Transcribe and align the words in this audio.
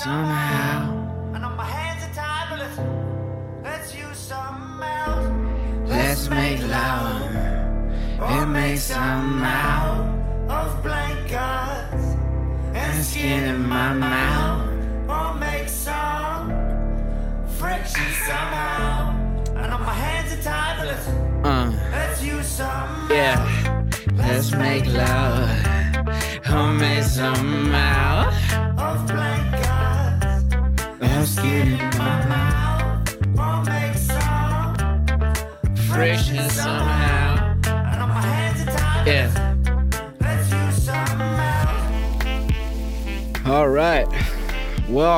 Friction 0.00 0.39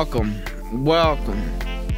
Welcome, 0.03 0.35
welcome, 0.83 1.41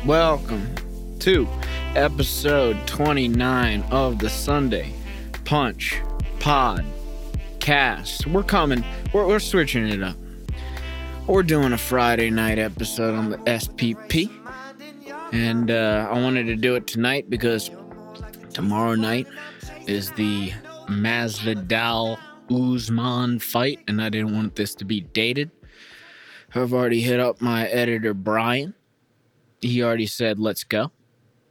welcome 0.05 0.75
to 1.21 1.47
episode 1.95 2.77
29 2.85 3.81
of 3.89 4.19
the 4.19 4.29
Sunday 4.29 4.93
Punch 5.43 5.99
Podcast. 6.37 8.27
We're 8.27 8.43
coming, 8.43 8.85
we're, 9.11 9.25
we're 9.25 9.39
switching 9.39 9.87
it 9.87 10.03
up. 10.03 10.15
We're 11.25 11.41
doing 11.41 11.73
a 11.73 11.79
Friday 11.79 12.29
night 12.29 12.59
episode 12.59 13.15
on 13.15 13.31
the 13.31 13.37
SPP. 13.39 14.29
And 15.33 15.71
uh, 15.71 16.07
I 16.11 16.21
wanted 16.21 16.43
to 16.45 16.55
do 16.55 16.75
it 16.75 16.85
tonight 16.85 17.27
because 17.27 17.71
tomorrow 18.53 18.93
night 18.93 19.25
is 19.87 20.11
the 20.11 20.51
Masvidal 20.87 22.19
Usman 22.51 23.39
fight, 23.39 23.79
and 23.87 23.99
I 23.99 24.09
didn't 24.09 24.35
want 24.35 24.55
this 24.55 24.75
to 24.75 24.85
be 24.85 25.01
dated. 25.01 25.49
I've 26.55 26.73
already 26.73 27.01
hit 27.01 27.19
up 27.19 27.41
my 27.41 27.67
editor 27.67 28.13
Brian. 28.13 28.73
He 29.61 29.83
already 29.83 30.07
said, 30.07 30.39
"Let's 30.39 30.63
go. 30.63 30.91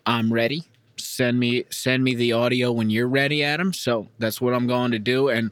I'm 0.06 0.32
ready. 0.32 0.64
Send 0.96 1.38
me 1.38 1.64
send 1.70 2.02
me 2.02 2.14
the 2.14 2.32
audio 2.32 2.72
when 2.72 2.88
you're 2.88 3.08
ready, 3.08 3.44
Adam." 3.44 3.74
So 3.74 4.08
that's 4.18 4.40
what 4.40 4.54
I'm 4.54 4.66
going 4.66 4.92
to 4.92 4.98
do. 4.98 5.28
And 5.28 5.50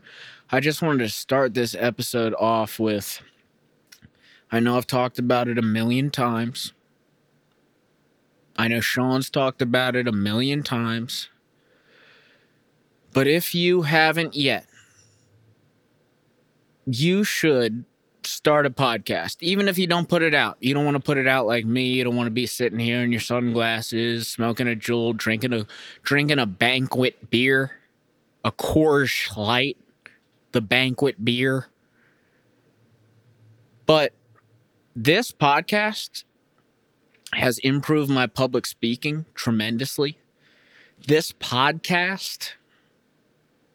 I 0.50 0.60
just 0.60 0.80
wanted 0.80 1.00
to 1.00 1.08
start 1.10 1.52
this 1.52 1.74
episode 1.78 2.34
off 2.38 2.78
with. 2.78 3.20
I 4.50 4.60
know 4.60 4.76
I've 4.76 4.86
talked 4.86 5.18
about 5.18 5.48
it 5.48 5.58
a 5.58 5.62
million 5.62 6.10
times. 6.10 6.72
I 8.56 8.68
know 8.68 8.80
Sean's 8.80 9.30
talked 9.30 9.60
about 9.62 9.96
it 9.96 10.08
a 10.08 10.12
million 10.12 10.62
times. 10.62 11.28
But 13.12 13.26
if 13.26 13.54
you 13.54 13.82
haven't 13.82 14.34
yet, 14.34 14.66
you 16.86 17.24
should 17.24 17.84
start 18.26 18.66
a 18.66 18.70
podcast. 18.70 19.36
Even 19.40 19.68
if 19.68 19.78
you 19.78 19.86
don't 19.86 20.08
put 20.08 20.22
it 20.22 20.34
out. 20.34 20.56
You 20.60 20.74
don't 20.74 20.84
want 20.84 20.96
to 20.96 21.02
put 21.02 21.18
it 21.18 21.26
out 21.26 21.46
like 21.46 21.64
me. 21.64 21.92
You 21.92 22.04
don't 22.04 22.16
want 22.16 22.26
to 22.26 22.32
be 22.32 22.46
sitting 22.46 22.78
here 22.78 23.02
in 23.02 23.12
your 23.12 23.20
sunglasses 23.20 24.28
smoking 24.28 24.68
a 24.68 24.74
JUUL 24.74 25.14
drinking 25.14 25.52
a 25.52 25.66
drinking 26.02 26.38
a 26.38 26.46
banquet 26.46 27.30
beer. 27.30 27.72
A 28.44 28.50
Coors 28.50 29.36
Light 29.36 29.76
the 30.52 30.60
banquet 30.60 31.24
beer. 31.24 31.66
But 33.86 34.12
this 34.94 35.32
podcast 35.32 36.24
has 37.34 37.58
improved 37.58 38.10
my 38.10 38.26
public 38.26 38.66
speaking 38.66 39.24
tremendously. 39.34 40.18
This 41.06 41.32
podcast 41.32 42.52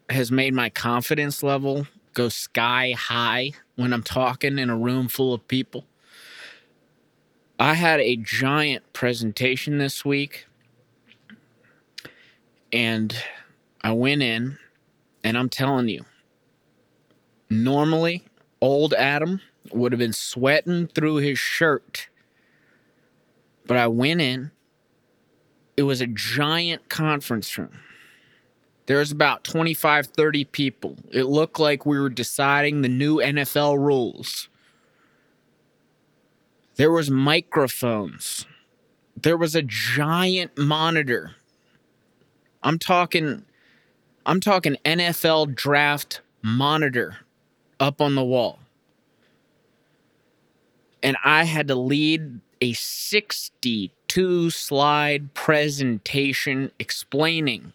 has 0.08 0.32
made 0.32 0.54
my 0.54 0.70
confidence 0.70 1.42
level 1.42 1.86
go 2.14 2.28
sky 2.28 2.94
high 2.96 3.52
when 3.78 3.92
I'm 3.92 4.02
talking 4.02 4.58
in 4.58 4.70
a 4.70 4.76
room 4.76 5.06
full 5.06 5.32
of 5.32 5.46
people. 5.46 5.86
I 7.60 7.74
had 7.74 8.00
a 8.00 8.16
giant 8.16 8.92
presentation 8.92 9.78
this 9.78 10.04
week 10.04 10.48
and 12.72 13.14
I 13.80 13.92
went 13.92 14.22
in 14.22 14.58
and 15.22 15.38
I'm 15.38 15.48
telling 15.48 15.88
you, 15.88 16.04
normally 17.48 18.24
old 18.60 18.94
Adam 18.94 19.40
would 19.70 19.92
have 19.92 20.00
been 20.00 20.12
sweating 20.12 20.88
through 20.88 21.16
his 21.16 21.38
shirt. 21.38 22.08
But 23.64 23.76
I 23.76 23.86
went 23.86 24.20
in, 24.20 24.50
it 25.76 25.84
was 25.84 26.00
a 26.00 26.08
giant 26.08 26.88
conference 26.88 27.56
room. 27.56 27.78
There 28.88 28.98
was 29.00 29.12
about 29.12 29.44
25, 29.44 30.06
30 30.06 30.44
people. 30.46 30.96
It 31.12 31.24
looked 31.24 31.60
like 31.60 31.84
we 31.84 32.00
were 32.00 32.08
deciding 32.08 32.80
the 32.80 32.88
new 32.88 33.16
NFL 33.16 33.78
rules. 33.78 34.48
There 36.76 36.90
was 36.90 37.10
microphones. 37.10 38.46
There 39.14 39.36
was 39.36 39.54
a 39.54 39.60
giant 39.60 40.56
monitor. 40.56 41.32
I'm 42.62 42.78
talking 42.78 43.44
I'm 44.24 44.40
talking 44.40 44.78
NFL 44.86 45.54
draft 45.54 46.22
monitor 46.40 47.18
up 47.78 48.00
on 48.00 48.14
the 48.14 48.24
wall. 48.24 48.58
And 51.02 51.18
I 51.22 51.44
had 51.44 51.68
to 51.68 51.74
lead 51.74 52.40
a 52.62 52.72
62 52.72 54.48
slide 54.48 55.34
presentation 55.34 56.72
explaining 56.78 57.74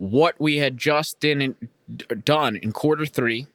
what 0.00 0.40
we 0.40 0.56
had 0.56 0.78
just 0.78 1.22
in, 1.22 1.54
done 2.24 2.56
in 2.56 2.72
quarter 2.72 3.04
three, 3.04 3.46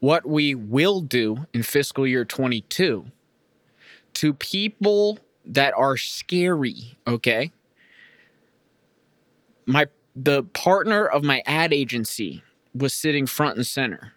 what 0.00 0.26
we 0.26 0.52
will 0.52 1.00
do 1.00 1.46
in 1.54 1.62
fiscal 1.62 2.04
year 2.04 2.24
22 2.24 3.06
to 4.14 4.34
people 4.34 5.20
that 5.44 5.72
are 5.76 5.96
scary, 5.96 6.98
okay? 7.06 7.52
My 9.64 9.86
the 10.16 10.42
partner 10.42 11.06
of 11.06 11.22
my 11.22 11.40
ad 11.46 11.72
agency 11.72 12.42
was 12.74 12.92
sitting 12.92 13.24
front 13.24 13.56
and 13.56 13.66
center. 13.66 14.12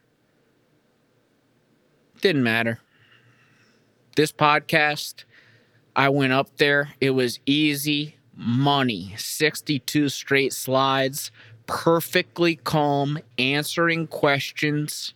Didn't 2.19 2.43
matter. 2.43 2.79
This 4.15 4.31
podcast, 4.31 5.23
I 5.95 6.09
went 6.09 6.33
up 6.33 6.57
there. 6.57 6.93
It 6.99 7.11
was 7.11 7.39
easy 7.45 8.15
money. 8.35 9.13
62 9.17 10.09
straight 10.09 10.51
slides, 10.51 11.31
perfectly 11.67 12.55
calm, 12.55 13.19
answering 13.37 14.07
questions, 14.07 15.13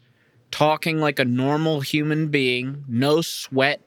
talking 0.52 1.00
like 1.00 1.20
a 1.20 1.26
normal 1.26 1.82
human 1.82 2.28
being, 2.30 2.84
no 2.88 3.22
sweat, 3.22 3.82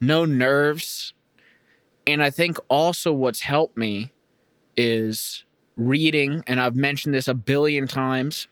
no 0.00 0.24
nerves. 0.24 1.14
And 2.06 2.22
I 2.22 2.30
think 2.30 2.58
also 2.68 3.12
what's 3.12 3.40
helped 3.40 3.76
me 3.76 4.12
is 4.76 5.44
reading, 5.76 6.42
and 6.46 6.60
I've 6.60 6.76
mentioned 6.76 7.14
this 7.14 7.28
a 7.28 7.34
billion 7.34 7.86
times. 7.88 8.48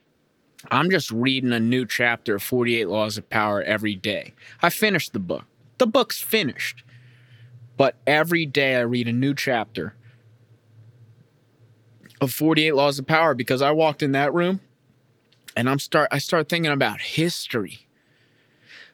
I'm 0.71 0.91
just 0.91 1.11
reading 1.11 1.53
a 1.53 1.61
new 1.61 1.87
chapter 1.87 2.37
of 2.37 2.43
48 2.43 2.89
Laws 2.89 3.19
of 3.19 3.29
Power 3.29 3.63
every 3.63 3.97
day. 3.97 4.35
I 4.63 4.71
finished 4.71 5.13
the 5.13 5.19
book. 5.19 5.45
The 5.79 5.87
book's 5.87 6.21
finished. 6.21 6.85
But 7.77 7.97
every 8.07 8.47
day 8.47 8.77
I 8.77 8.81
read 8.81 9.09
a 9.09 9.13
new 9.13 9.35
chapter 9.35 9.95
of 12.23 12.33
48 12.33 12.77
Laws 12.77 13.01
of 13.01 13.07
Power 13.07 13.35
because 13.35 13.61
I 13.61 13.73
walked 13.73 14.01
in 14.01 14.13
that 14.13 14.33
room 14.33 14.61
and 15.57 15.69
I'm 15.69 15.81
start 15.81 16.09
I 16.13 16.19
start 16.19 16.49
thinking 16.49 16.71
about 16.71 17.01
history. 17.01 17.81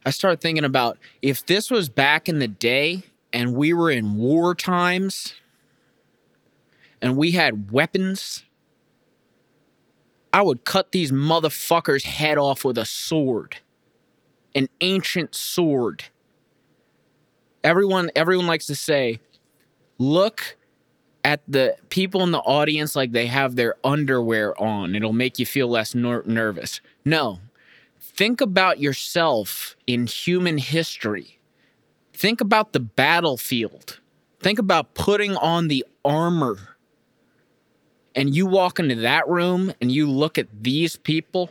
I 0.07 0.11
start 0.11 0.41
thinking 0.41 0.65
about 0.65 0.97
if 1.21 1.45
this 1.45 1.71
was 1.71 1.91
back 1.91 2.29
in 2.29 2.39
the 2.39 2.49
day 2.49 3.03
and 3.33 3.55
we 3.55 3.75
were 3.75 3.91
in 3.91 4.17
war 4.17 4.55
times 4.55 5.35
and 7.03 7.19
we 7.19 7.33
had 7.33 7.71
weapons, 7.71 8.45
I 10.33 10.41
would 10.41 10.65
cut 10.65 10.93
these 10.93 11.13
motherfuckers' 11.13 12.05
head 12.05 12.39
off 12.39 12.65
with 12.65 12.79
a 12.79 12.87
sword. 12.87 13.59
An 14.55 14.69
ancient 14.81 15.35
sword. 15.35 16.05
Everyone 17.63 18.11
everyone 18.17 18.47
likes 18.47 18.65
to 18.67 18.75
say, 18.75 19.21
look 19.99 20.57
at 21.25 21.43
the 21.49 21.77
people 21.91 22.23
in 22.23 22.31
the 22.31 22.39
audience 22.39 22.95
like 22.97 23.13
they 23.13 23.27
have 23.27 23.57
their 23.57 23.75
underwear 23.85 24.61
on. 24.61 24.95
It'll 24.95 25.13
make 25.13 25.39
you 25.39 25.47
feel 25.47 25.69
less 25.69 25.95
ner- 25.95 26.23
nervous. 26.25 26.81
No. 27.05 27.41
Think 28.01 28.41
about 28.41 28.81
yourself 28.81 29.77
in 29.87 30.07
human 30.07 30.59
history. 30.59 31.39
Think 32.13 32.41
about 32.41 32.73
the 32.73 32.81
battlefield. 32.81 34.01
Think 34.41 34.59
about 34.59 34.95
putting 34.95 35.37
on 35.37 35.69
the 35.69 35.85
armor. 36.05 36.77
And 38.15 38.35
you 38.35 38.47
walk 38.47 38.79
into 38.79 38.97
that 38.97 39.29
room 39.29 39.73
and 39.81 39.93
you 39.93 40.11
look 40.11 40.39
at 40.39 40.49
these 40.63 40.97
people. 40.97 41.51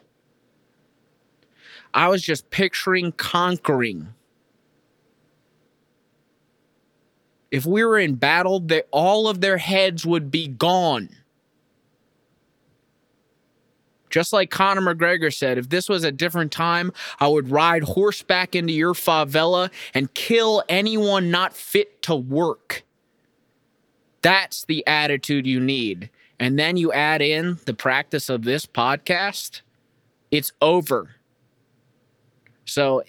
I 1.94 2.10
was 2.10 2.22
just 2.22 2.50
picturing 2.50 3.14
conquering. 3.14 4.14
If 7.52 7.66
we 7.66 7.84
were 7.84 7.98
in 7.98 8.16
battle, 8.16 8.60
they, 8.60 8.84
all 8.92 9.28
of 9.28 9.42
their 9.42 9.58
heads 9.58 10.06
would 10.06 10.30
be 10.30 10.48
gone. 10.48 11.10
Just 14.10 14.34
like 14.34 14.50
Conor 14.50 14.82
McGregor 14.82 15.34
said, 15.34 15.58
if 15.58 15.70
this 15.70 15.90
was 15.90 16.04
a 16.04 16.12
different 16.12 16.52
time, 16.52 16.92
I 17.20 17.28
would 17.28 17.52
ride 17.52 17.84
horseback 17.84 18.56
into 18.56 18.74
your 18.74 18.94
favela 18.94 19.70
and 19.94 20.14
kill 20.14 20.64
anyone 20.70 21.30
not 21.30 21.54
fit 21.54 22.02
to 22.04 22.16
work. 22.16 22.84
That's 24.22 24.66
the 24.66 24.86
attitude 24.88 25.46
you 25.46 25.60
need. 25.60 26.10
And 26.40 26.58
then 26.58 26.78
you 26.78 26.92
add 26.92 27.22
in 27.22 27.60
the 27.66 27.74
practice 27.74 28.30
of 28.30 28.44
this 28.44 28.66
podcast, 28.66 29.62
it's 30.32 30.52
over. 30.62 31.16
So, 32.66 33.04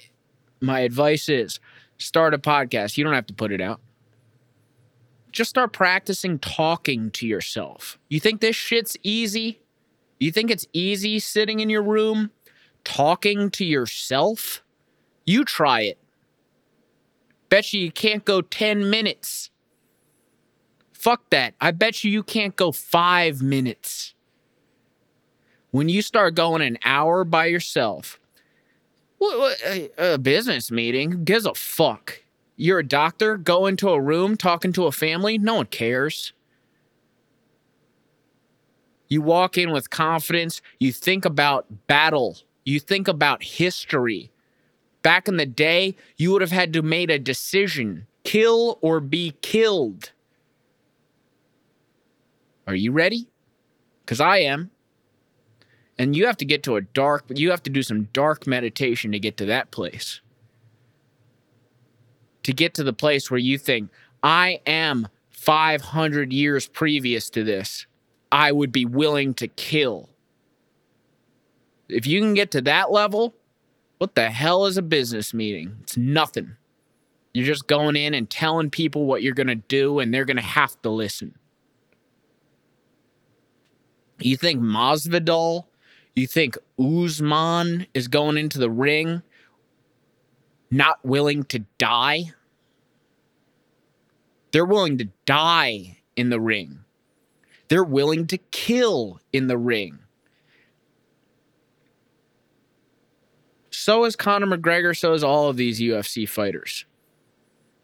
my 0.61 0.81
advice 0.81 1.29
is 1.29 1.61
start 1.99 2.35
a 2.35 2.39
podcast. 2.39 2.97
You 2.97 3.05
don't 3.05 3.15
have 3.15 3.27
to 3.27 3.35
put 3.35 3.53
it 3.53 3.61
out. 3.61 3.81
Just 5.33 5.51
start 5.51 5.73
practicing 5.73 6.39
talking 6.39 7.11
to 7.13 7.27
yourself. 7.27 7.99
You 8.09 8.21
think 8.21 8.41
this 8.41 8.57
shit's 8.57 8.97
easy? 9.03 9.61
You 10.19 10.33
think 10.33 10.51
it's 10.51 10.67
easy 10.73 11.19
sitting 11.19 11.61
in 11.61 11.71
your 11.71 11.83
room 11.83 12.31
talking 12.85 13.51
to 13.51 13.65
yourself? 13.65 14.63
You 15.25 15.45
try 15.45 15.83
it. 15.83 15.99
Bet 17.49 17.73
you 17.73 17.81
you 17.81 17.91
can't 17.91 18.25
go 18.25 18.41
10 18.41 18.91
minutes. 18.91 19.51
Fuck 20.93 21.31
that. 21.31 21.55
I 21.61 21.71
bet 21.71 22.03
you 22.03 22.11
you 22.11 22.23
can't 22.23 22.57
go 22.57 22.73
five 22.73 23.41
minutes. 23.41 24.15
When 25.71 25.89
you 25.89 26.03
start 26.03 26.35
going 26.35 26.63
an 26.63 26.79
hour 26.85 27.25
by 27.25 27.47
yourself, 27.47 28.19
what, 29.19 29.39
what, 29.39 29.59
a, 29.67 30.15
a 30.15 30.19
business 30.19 30.71
meeting, 30.71 31.25
gives 31.25 31.47
a 31.47 31.55
fuck? 31.55 32.23
You're 32.61 32.81
a 32.81 32.87
doctor, 32.87 33.37
go 33.37 33.67
into 33.67 33.89
a 33.89 34.01
room 34.01 34.37
talking 34.37 34.73
to 34.73 34.87
a 34.87 34.93
family, 34.93 35.39
no 35.39 35.55
one 35.55 35.67
cares. 35.67 36.33
You 39.07 39.23
walk 39.23 39.57
in 39.57 39.71
with 39.71 39.91
confidence. 39.91 40.61
You 40.81 40.93
think 40.93 41.25
about 41.25 41.87
battle. 41.87 42.37
You 42.65 42.81
think 42.81 43.07
about 43.07 43.45
history. 43.45 44.33
Back 45.03 45.29
in 45.29 45.37
the 45.37 45.47
day, 45.47 45.95
you 46.17 46.33
would 46.33 46.43
have 46.43 46.51
had 46.51 46.73
to 46.73 46.83
made 46.83 47.11
a 47.11 47.19
decision, 47.19 48.09
kill 48.25 48.81
or 48.83 48.99
be 48.99 49.37
killed. 49.41 50.11
Are 52.67 52.75
you 52.75 52.91
ready? 52.91 53.29
Cuz 54.05 54.21
I 54.21 54.39
am. 54.39 54.73
And 55.97 56.17
you 56.17 56.27
have 56.27 56.37
to 56.39 56.45
get 56.45 56.65
to 56.65 56.75
a 56.75 56.81
dark, 56.81 57.25
you 57.29 57.51
have 57.51 57.63
to 57.63 57.71
do 57.71 57.85
some 57.85 58.09
dark 58.13 58.49
meditation 58.49 59.13
to 59.13 59.21
get 59.21 59.37
to 59.37 59.47
that 59.47 59.71
place. 59.71 60.21
To 62.49 62.55
get 62.55 62.73
to 62.77 62.83
the 62.83 62.95
place 62.95 63.31
where 63.31 63.37
you 63.37 63.59
think, 63.59 63.91
I 64.23 64.63
am 64.67 65.09
500 65.29 66.33
years 66.33 66.67
previous 66.67 67.29
to 67.29 67.45
this. 67.45 67.87
I 68.33 68.53
would 68.53 68.73
be 68.73 68.87
willing 68.87 69.35
to 69.35 69.49
kill. 69.49 70.09
If 71.91 72.07
you 72.07 72.23
can 72.23 72.33
get 72.33 72.51
to 72.53 72.63
that 72.63 72.91
level, 72.91 73.35
what 73.99 74.15
the 74.15 74.31
hell 74.31 74.65
is 74.65 74.79
a 74.79 74.83
business 74.83 75.35
meeting? 75.35 75.77
It's 75.83 75.99
nothing. 75.99 76.57
You're 77.35 77.45
just 77.45 77.67
going 77.67 77.97
in 77.97 78.15
and 78.15 78.31
telling 78.31 78.71
people 78.71 79.05
what 79.05 79.23
you're 79.23 79.35
going 79.35 79.49
to 79.49 79.55
do, 79.55 79.99
and 79.99 80.15
they're 80.15 80.25
going 80.25 80.39
to 80.39 80.43
have 80.43 80.81
to 80.81 80.89
listen. 80.89 81.35
You 84.21 84.39
think 84.39 84.63
Masvidal, 84.63 85.67
you 86.17 86.27
think 86.27 86.57
Usman 86.81 87.89
is 87.93 88.09
going 88.09 88.39
into 88.39 88.59
the 88.59 88.71
ring 88.71 89.23
not 90.71 91.05
willing 91.05 91.45
to 91.45 91.61
die? 91.77 92.33
They're 94.59 94.65
willing 94.65 94.99
to 94.99 95.09
die 95.25 95.99
in 96.17 96.31
the 96.31 96.41
ring. 96.41 96.81
They're 97.69 97.85
willing 97.85 98.27
to 98.27 98.39
kill 98.39 99.21
in 99.33 99.47
the 99.47 99.57
ring. 99.57 100.01
So 103.71 104.05
is 104.05 104.17
Conor 104.17 104.49
McGregor, 104.49 104.99
so 104.99 105.13
is 105.13 105.23
all 105.23 105.49
of 105.49 105.57
these 105.57 105.81
UFC 105.81 106.29
fighters. 106.29 106.87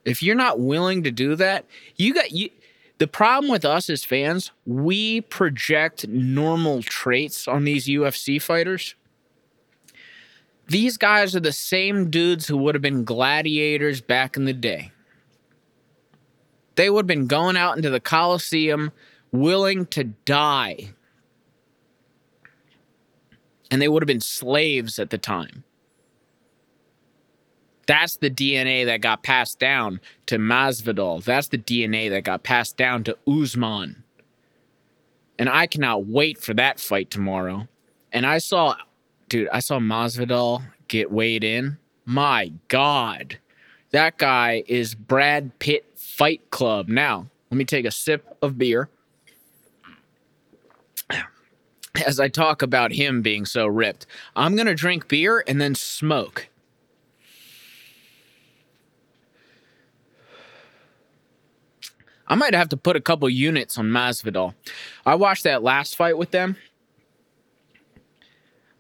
If 0.05 0.21
you're 0.21 0.35
not 0.35 0.59
willing 0.59 1.05
to 1.05 1.13
do 1.13 1.37
that, 1.37 1.65
you 1.95 2.13
got 2.13 2.33
you 2.33 2.51
the 2.99 3.07
problem 3.07 3.53
with 3.53 3.65
us 3.65 3.89
as 3.89 4.03
fans, 4.03 4.51
we 4.67 5.21
project 5.21 6.09
normal 6.09 6.83
traits 6.83 7.47
on 7.47 7.63
these 7.63 7.87
UFC 7.87 8.43
fighters. 8.43 8.97
These 10.67 10.97
guys 10.97 11.37
are 11.37 11.41
the 11.41 11.53
same 11.53 12.11
dudes 12.11 12.49
who 12.49 12.57
would 12.57 12.75
have 12.75 12.83
been 12.83 13.05
gladiators 13.05 14.01
back 14.01 14.37
in 14.37 14.45
the 14.45 14.53
day. 14.53 14.91
They 16.77 16.91
would 16.91 17.03
have 17.03 17.07
been 17.07 17.27
going 17.27 17.57
out 17.57 17.77
into 17.77 17.91
the 17.91 18.01
Coliseum 18.01 18.93
willing 19.33 19.87
to 19.87 20.05
die. 20.05 20.91
And 23.71 23.83
they 23.83 23.89
would 23.89 24.03
have 24.03 24.09
been 24.09 24.21
slaves 24.21 24.99
at 24.99 25.11
the 25.11 25.19
time. 25.19 25.65
That's 27.87 28.17
the 28.17 28.31
DNA 28.31 28.87
that 28.87 29.01
got 29.01 29.23
passed 29.23 29.59
down 29.59 30.01
to 30.27 30.39
Masvidal. 30.39 31.23
That's 31.25 31.49
the 31.49 31.59
DNA 31.59 32.09
that 32.11 32.25
got 32.25 32.43
passed 32.43 32.77
down 32.77 33.05
to 33.05 33.19
Usman. 33.27 34.05
And 35.39 35.49
I 35.49 35.67
cannot 35.67 36.07
wait 36.07 36.39
for 36.39 36.55
that 36.55 36.81
fight 36.81 37.11
tomorrow. 37.11 37.69
And 38.13 38.25
I 38.25 38.39
saw, 38.39 38.77
dude, 39.29 39.49
I 39.53 39.59
saw 39.59 39.79
Masvidal 39.79 40.63
get 40.89 41.11
weighed 41.11 41.45
in. 41.45 41.79
My 42.07 42.53
God. 42.69 43.39
That 43.95 44.19
guy 44.19 44.65
is 44.67 44.97
Brad 44.97 45.57
Pitt 45.61 45.87
Fight 45.95 46.51
Club. 46.51 46.89
Now, 46.89 47.29
let 47.49 47.57
me 47.57 47.65
take 47.65 47.85
a 47.85 47.93
sip 47.93 48.37
of 48.43 48.59
beer 48.59 48.89
as 52.05 52.19
I 52.19 52.27
talk 52.27 52.61
about 52.61 52.91
him 52.91 53.23
being 53.23 53.45
so 53.45 53.69
ripped. 53.69 54.07
I'm 54.35 54.57
going 54.57 54.67
to 54.67 54.75
drink 54.75 55.07
beer 55.07 55.45
and 55.47 55.61
then 55.61 55.77
smoke. 55.77 56.49
I 62.27 62.35
might 62.35 62.53
have 62.53 62.71
to 62.71 62.77
put 62.77 62.97
a 62.97 63.01
couple 63.01 63.31
units 63.31 63.79
on 63.79 63.91
Masvidal. 63.91 64.55
I 65.07 65.15
watched 65.15 65.45
that 65.45 65.63
last 65.63 65.95
fight 65.95 66.19
with 66.19 66.33
them. 66.33 66.57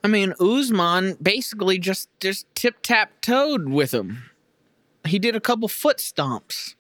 I 0.02 0.08
mean, 0.08 0.34
Usman 0.40 1.18
basically 1.22 1.78
just 1.78 2.08
just 2.18 2.52
tip 2.56 2.82
tap 2.82 3.20
toed 3.20 3.68
with 3.68 3.94
him. 3.94 4.24
He 5.06 5.18
did 5.18 5.36
a 5.36 5.40
couple 5.40 5.68
foot 5.68 5.98
stomps. 5.98 6.74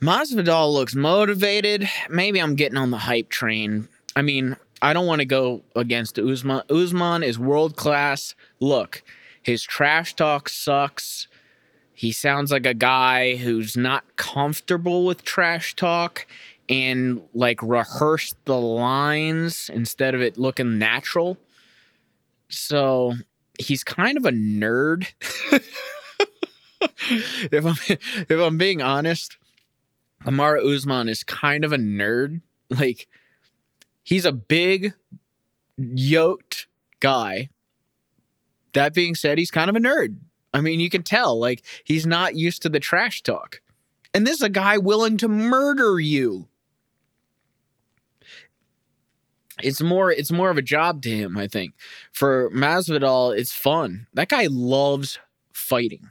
Masvidal 0.00 0.72
looks 0.72 0.94
motivated. 0.94 1.88
Maybe 2.08 2.40
I'm 2.40 2.54
getting 2.54 2.78
on 2.78 2.90
the 2.90 2.98
hype 2.98 3.28
train. 3.28 3.88
I 4.14 4.22
mean, 4.22 4.56
I 4.80 4.92
don't 4.92 5.06
want 5.06 5.20
to 5.20 5.26
go 5.26 5.62
against 5.74 6.18
Usman. 6.18 6.62
Usman 6.70 7.22
is 7.22 7.38
world 7.38 7.76
class. 7.76 8.34
Look, 8.60 9.02
his 9.42 9.62
trash 9.62 10.14
talk 10.14 10.48
sucks. 10.48 11.26
He 11.94 12.12
sounds 12.12 12.52
like 12.52 12.64
a 12.64 12.74
guy 12.74 13.36
who's 13.36 13.76
not 13.76 14.04
comfortable 14.16 15.04
with 15.04 15.24
trash 15.24 15.74
talk 15.74 16.26
and 16.68 17.22
like 17.34 17.60
rehearsed 17.60 18.36
the 18.44 18.58
lines 18.58 19.68
instead 19.72 20.14
of 20.14 20.20
it 20.20 20.38
looking 20.38 20.78
natural. 20.78 21.38
So 22.48 23.14
he's 23.58 23.82
kind 23.82 24.16
of 24.16 24.26
a 24.26 24.30
nerd. 24.30 25.08
if 27.50 27.64
I'm 27.64 27.98
if 28.28 28.30
I'm 28.30 28.58
being 28.58 28.82
honest, 28.82 29.38
Kamaru 30.24 30.74
Usman 30.74 31.08
is 31.08 31.24
kind 31.24 31.64
of 31.64 31.72
a 31.72 31.78
nerd. 31.78 32.40
Like 32.70 33.08
he's 34.02 34.24
a 34.24 34.32
big 34.32 34.94
yoked 35.76 36.66
guy. 37.00 37.48
That 38.74 38.94
being 38.94 39.14
said, 39.14 39.38
he's 39.38 39.50
kind 39.50 39.70
of 39.70 39.76
a 39.76 39.80
nerd. 39.80 40.16
I 40.52 40.60
mean, 40.60 40.80
you 40.80 40.90
can 40.90 41.02
tell, 41.02 41.38
like, 41.38 41.64
he's 41.84 42.06
not 42.06 42.34
used 42.34 42.62
to 42.62 42.68
the 42.68 42.80
trash 42.80 43.22
talk. 43.22 43.60
And 44.14 44.26
this 44.26 44.36
is 44.36 44.42
a 44.42 44.48
guy 44.48 44.78
willing 44.78 45.16
to 45.18 45.28
murder 45.28 46.00
you. 46.00 46.48
It's 49.62 49.80
more 49.80 50.10
it's 50.12 50.30
more 50.30 50.50
of 50.50 50.56
a 50.56 50.62
job 50.62 51.02
to 51.02 51.10
him, 51.10 51.36
I 51.36 51.48
think. 51.48 51.74
For 52.12 52.48
Masvidal, 52.50 53.36
it's 53.36 53.52
fun. 53.52 54.06
That 54.14 54.28
guy 54.28 54.46
loves 54.48 55.18
fighting. 55.52 56.10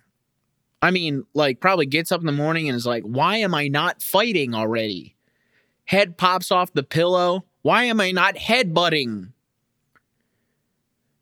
I 0.82 0.92
mean, 0.92 1.26
like 1.34 1.60
probably 1.60 1.86
gets 1.86 2.12
up 2.12 2.20
in 2.20 2.26
the 2.26 2.32
morning 2.32 2.70
and 2.70 2.76
is 2.76 2.86
like, 2.86 3.04
"Why 3.04 3.38
am 3.38 3.56
I 3.56 3.68
not 3.68 4.02
fighting 4.02 4.54
already?" 4.54 5.16
Head 5.86 6.18
pops 6.18 6.52
off 6.52 6.74
the 6.74 6.84
pillow. 6.84 7.46
Why 7.62 7.86
am 7.86 8.00
I 8.00 8.12
not 8.12 8.36
headbutting? 8.36 9.32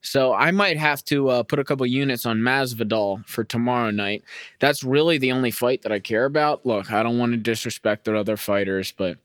So 0.01 0.33
I 0.33 0.51
might 0.51 0.77
have 0.77 1.03
to 1.05 1.29
uh, 1.29 1.43
put 1.43 1.57
a 1.57 1.63
couple 1.63 1.85
units 1.87 2.27
on 2.27 2.39
Masvidal 2.39 3.25
for 3.27 3.43
tomorrow 3.43 3.89
night. 3.89 4.23
That's 4.59 4.83
really 4.83 5.17
the 5.17 5.31
only 5.31 5.49
fight 5.49 5.81
that 5.81 5.91
I 5.91 5.99
care 5.99 6.25
about. 6.25 6.63
Look, 6.63 6.91
I 6.91 7.01
don't 7.01 7.17
want 7.17 7.31
to 7.31 7.37
disrespect 7.37 8.05
their 8.05 8.15
other 8.15 8.37
fighters, 8.37 8.93
but 8.95 9.17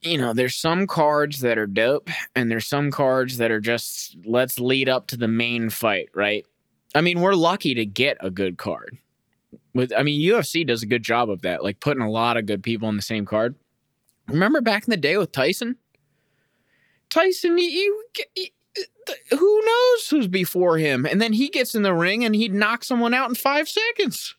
you 0.00 0.18
know, 0.18 0.32
there's 0.32 0.56
some 0.56 0.88
cards 0.88 1.40
that 1.40 1.58
are 1.58 1.66
dope, 1.68 2.10
and 2.34 2.50
there's 2.50 2.66
some 2.66 2.90
cards 2.90 3.36
that 3.38 3.52
are 3.52 3.60
just 3.60 4.16
let's 4.24 4.58
lead 4.58 4.88
up 4.88 5.06
to 5.08 5.16
the 5.16 5.28
main 5.28 5.70
fight, 5.70 6.08
right? 6.14 6.44
I 6.94 7.00
mean, 7.00 7.20
we're 7.20 7.34
lucky 7.34 7.74
to 7.74 7.86
get 7.86 8.16
a 8.20 8.30
good 8.30 8.58
card. 8.58 8.98
With 9.74 9.92
I 9.96 10.02
mean, 10.02 10.20
UFC 10.20 10.66
does 10.66 10.82
a 10.82 10.86
good 10.86 11.02
job 11.02 11.30
of 11.30 11.42
that, 11.42 11.62
like 11.62 11.80
putting 11.80 12.02
a 12.02 12.10
lot 12.10 12.36
of 12.36 12.46
good 12.46 12.62
people 12.62 12.88
on 12.88 12.96
the 12.96 13.02
same 13.02 13.24
card. 13.24 13.54
Remember 14.28 14.60
back 14.60 14.86
in 14.86 14.90
the 14.90 14.96
day 14.96 15.16
with 15.16 15.32
Tyson? 15.32 15.76
Tyson, 17.10 17.58
you, 17.58 18.04
who 19.30 19.62
knows 19.64 20.08
who's 20.08 20.28
before 20.28 20.78
him? 20.78 21.04
And 21.04 21.20
then 21.20 21.32
he 21.32 21.48
gets 21.48 21.74
in 21.74 21.82
the 21.82 21.94
ring 21.94 22.24
and 22.24 22.34
he'd 22.34 22.54
knock 22.54 22.84
someone 22.84 23.14
out 23.14 23.28
in 23.28 23.34
five 23.34 23.68
seconds. 23.68 24.34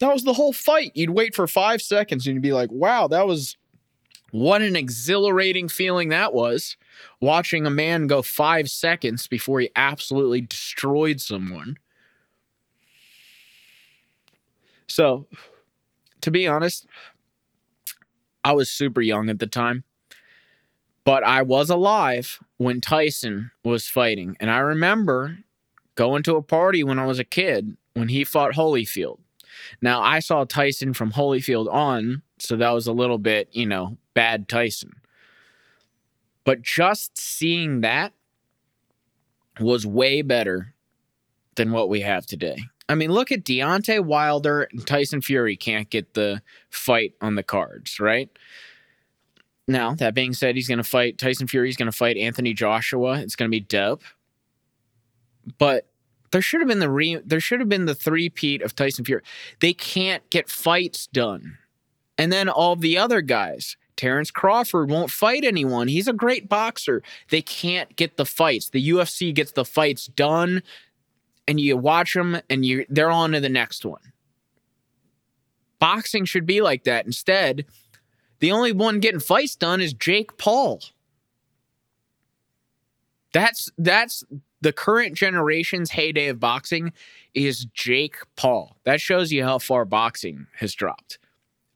That 0.00 0.12
was 0.12 0.24
the 0.24 0.34
whole 0.34 0.52
fight. 0.52 0.92
You'd 0.94 1.10
wait 1.10 1.34
for 1.34 1.46
five 1.46 1.82
seconds 1.82 2.26
and 2.26 2.34
you'd 2.34 2.42
be 2.42 2.52
like, 2.52 2.70
wow, 2.70 3.08
that 3.08 3.26
was 3.26 3.56
what 4.30 4.62
an 4.62 4.76
exhilarating 4.76 5.68
feeling 5.68 6.10
that 6.10 6.34
was. 6.34 6.76
Watching 7.20 7.66
a 7.66 7.70
man 7.70 8.06
go 8.06 8.22
five 8.22 8.68
seconds 8.70 9.26
before 9.26 9.60
he 9.60 9.70
absolutely 9.74 10.42
destroyed 10.42 11.20
someone. 11.20 11.76
So, 14.86 15.26
to 16.22 16.30
be 16.30 16.46
honest, 16.46 16.86
I 18.44 18.52
was 18.52 18.70
super 18.70 19.00
young 19.00 19.28
at 19.28 19.38
the 19.38 19.46
time, 19.46 19.84
but 21.04 21.22
I 21.22 21.42
was 21.42 21.70
alive 21.70 22.40
when 22.56 22.80
Tyson 22.80 23.50
was 23.62 23.88
fighting. 23.88 24.36
And 24.40 24.50
I 24.50 24.58
remember 24.58 25.38
going 25.94 26.22
to 26.24 26.36
a 26.36 26.42
party 26.42 26.82
when 26.82 26.98
I 26.98 27.06
was 27.06 27.18
a 27.18 27.24
kid 27.24 27.76
when 27.94 28.08
he 28.08 28.24
fought 28.24 28.52
Holyfield. 28.52 29.18
Now, 29.80 30.00
I 30.02 30.20
saw 30.20 30.44
Tyson 30.44 30.94
from 30.94 31.12
Holyfield 31.12 31.72
on, 31.72 32.22
so 32.38 32.56
that 32.56 32.70
was 32.70 32.86
a 32.86 32.92
little 32.92 33.18
bit, 33.18 33.48
you 33.52 33.66
know, 33.66 33.96
bad 34.14 34.48
Tyson. 34.48 34.92
But 36.44 36.62
just 36.62 37.18
seeing 37.18 37.82
that 37.82 38.12
was 39.60 39.86
way 39.86 40.22
better 40.22 40.74
than 41.56 41.72
what 41.72 41.88
we 41.88 42.00
have 42.00 42.26
today. 42.26 42.58
I 42.88 42.94
mean, 42.94 43.12
look 43.12 43.30
at 43.30 43.44
Deontay 43.44 44.04
Wilder 44.04 44.68
and 44.72 44.86
Tyson 44.86 45.20
Fury 45.20 45.56
can't 45.56 45.90
get 45.90 46.14
the 46.14 46.40
fight 46.70 47.14
on 47.20 47.34
the 47.34 47.42
cards, 47.42 48.00
right? 48.00 48.30
Now, 49.66 49.94
that 49.96 50.14
being 50.14 50.32
said, 50.32 50.56
he's 50.56 50.68
going 50.68 50.78
to 50.78 50.84
fight 50.84 51.18
Tyson 51.18 51.46
Fury. 51.46 51.68
He's 51.68 51.76
going 51.76 51.90
to 51.90 51.96
fight 51.96 52.16
Anthony 52.16 52.54
Joshua. 52.54 53.18
It's 53.18 53.36
going 53.36 53.50
to 53.50 53.54
be 53.54 53.60
dope. 53.60 54.02
But 55.58 55.87
there 56.30 56.42
should 56.42 56.60
have 56.60 56.68
been 56.68 56.78
the 56.78 56.90
re- 56.90 57.22
there 57.24 57.40
should 57.40 57.60
have 57.60 57.68
been 57.68 57.86
the 57.86 57.94
three-peat 57.94 58.62
of 58.62 58.74
Tyson 58.74 59.04
Fury. 59.04 59.22
They 59.60 59.72
can't 59.72 60.28
get 60.30 60.48
fights 60.48 61.06
done. 61.06 61.58
And 62.16 62.32
then 62.32 62.48
all 62.48 62.74
the 62.74 62.98
other 62.98 63.20
guys, 63.20 63.76
Terence 63.96 64.30
Crawford 64.30 64.90
won't 64.90 65.10
fight 65.10 65.44
anyone. 65.44 65.88
He's 65.88 66.08
a 66.08 66.12
great 66.12 66.48
boxer. 66.48 67.02
They 67.30 67.42
can't 67.42 67.94
get 67.96 68.16
the 68.16 68.26
fights. 68.26 68.70
The 68.70 68.88
UFC 68.90 69.34
gets 69.34 69.52
the 69.52 69.64
fights 69.64 70.06
done 70.06 70.62
and 71.48 71.58
you 71.58 71.76
watch 71.76 72.14
them 72.14 72.40
and 72.50 72.64
you 72.64 72.84
they're 72.88 73.10
on 73.10 73.32
to 73.32 73.40
the 73.40 73.48
next 73.48 73.84
one. 73.84 74.12
Boxing 75.78 76.24
should 76.24 76.46
be 76.46 76.60
like 76.60 76.84
that. 76.84 77.06
Instead, 77.06 77.64
the 78.40 78.52
only 78.52 78.72
one 78.72 79.00
getting 79.00 79.20
fights 79.20 79.56
done 79.56 79.80
is 79.80 79.92
Jake 79.92 80.36
Paul. 80.38 80.80
That's 83.32 83.70
that's 83.78 84.24
the 84.60 84.72
current 84.72 85.14
generation's 85.14 85.90
heyday 85.90 86.28
of 86.28 86.40
boxing 86.40 86.92
is 87.34 87.66
Jake 87.66 88.16
Paul. 88.36 88.76
That 88.84 89.00
shows 89.00 89.32
you 89.32 89.44
how 89.44 89.58
far 89.58 89.84
boxing 89.84 90.46
has 90.56 90.74
dropped. 90.74 91.18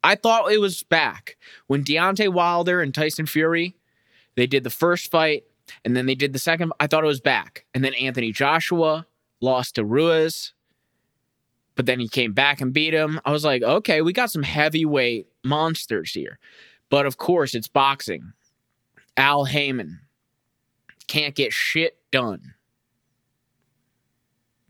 I 0.04 0.16
thought 0.16 0.52
it 0.52 0.60
was 0.60 0.82
back 0.82 1.36
when 1.68 1.84
Deontay 1.84 2.32
Wilder 2.32 2.80
and 2.80 2.94
Tyson 2.94 3.26
Fury 3.26 3.76
they 4.34 4.46
did 4.46 4.64
the 4.64 4.70
first 4.70 5.10
fight 5.10 5.44
and 5.84 5.96
then 5.96 6.06
they 6.06 6.14
did 6.14 6.32
the 6.32 6.38
second. 6.38 6.72
I 6.80 6.86
thought 6.86 7.04
it 7.04 7.08
was 7.08 7.20
back, 7.20 7.64
and 7.74 7.84
then 7.84 7.94
Anthony 7.94 8.32
Joshua 8.32 9.06
lost 9.40 9.76
to 9.76 9.84
Ruiz, 9.84 10.52
but 11.74 11.86
then 11.86 12.00
he 12.00 12.08
came 12.08 12.32
back 12.32 12.60
and 12.60 12.72
beat 12.72 12.94
him. 12.94 13.20
I 13.24 13.32
was 13.32 13.44
like, 13.44 13.62
okay, 13.62 14.02
we 14.02 14.12
got 14.12 14.30
some 14.30 14.42
heavyweight 14.42 15.28
monsters 15.44 16.12
here. 16.12 16.38
But 16.90 17.06
of 17.06 17.16
course, 17.16 17.54
it's 17.54 17.68
boxing. 17.68 18.32
Al 19.16 19.44
Haymon 19.44 20.00
can't 21.06 21.34
get 21.34 21.52
shit 21.52 21.96
done. 22.10 22.54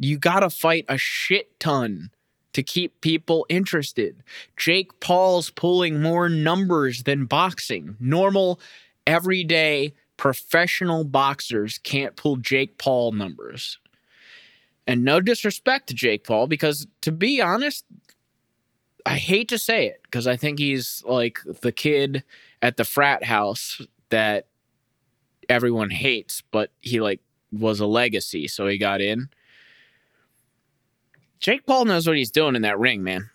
You 0.05 0.19
got 0.19 0.41
to 0.41 0.51
fight 0.51 0.85
a 0.89 0.99
shit 0.99 1.59
ton 1.61 2.11
to 2.53 2.63
keep 2.63 3.01
people 3.01 3.47
interested. 3.49 4.23
Jake 4.57 4.99
Paul's 5.01 5.51
pulling 5.51 6.03
more 6.03 6.29
numbers 6.29 7.05
than 7.05 7.25
boxing. 7.25 7.97
Normal, 7.99 8.61
everyday, 9.07 9.95
professional 10.17 11.05
boxers 11.05 11.79
can't 11.79 12.17
pull 12.17 12.37
Jake 12.37 12.79
Paul 12.79 13.13
numbers. 13.13 13.79
And 14.87 15.05
no 15.05 15.21
disrespect 15.21 15.89
to 15.89 15.95
Jake 15.95 16.25
Paul, 16.25 16.47
because 16.47 16.87
to 17.03 17.13
be 17.13 17.41
honest, 17.41 17.85
I 19.07 19.17
hate 19.17 19.49
to 19.49 19.59
say 19.59 19.87
it 19.87 20.01
because 20.03 20.27
I 20.27 20.37
think 20.37 20.59
he's 20.59 21.03
like 21.07 21.39
the 21.63 21.73
kid 21.73 22.25
at 22.61 22.77
the 22.77 22.85
frat 22.85 23.25
house 23.25 23.81
that 24.11 24.47
everyone 25.49 25.91
hates, 25.91 26.43
but 26.51 26.71
he 26.81 27.01
like 27.01 27.21
was 27.51 27.81
a 27.81 27.87
legacy, 27.87 28.49
so 28.49 28.67
he 28.67 28.79
got 28.79 29.01
in. 29.01 29.29
Jake 31.43 31.67
Paul 31.67 31.85
knows 31.85 32.07
what 32.07 32.17
he's 32.17 32.31
doing 32.31 32.57
in 32.57 32.63
that 32.63 32.79
ring, 32.79 33.03
man. 33.03 33.29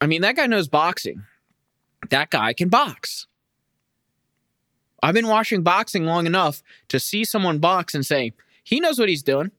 I 0.00 0.06
mean, 0.06 0.22
that 0.22 0.36
guy 0.36 0.46
knows 0.46 0.68
boxing. 0.68 1.24
That 2.08 2.30
guy 2.30 2.54
can 2.54 2.70
box. 2.70 3.26
I've 5.02 5.14
been 5.14 5.26
watching 5.26 5.62
boxing 5.62 6.04
long 6.04 6.26
enough 6.26 6.62
to 6.88 6.98
see 6.98 7.24
someone 7.24 7.58
box 7.58 7.94
and 7.94 8.06
say, 8.06 8.32
he 8.62 8.80
knows 8.80 8.98
what 8.98 9.08
he's 9.08 9.22
doing. 9.22 9.50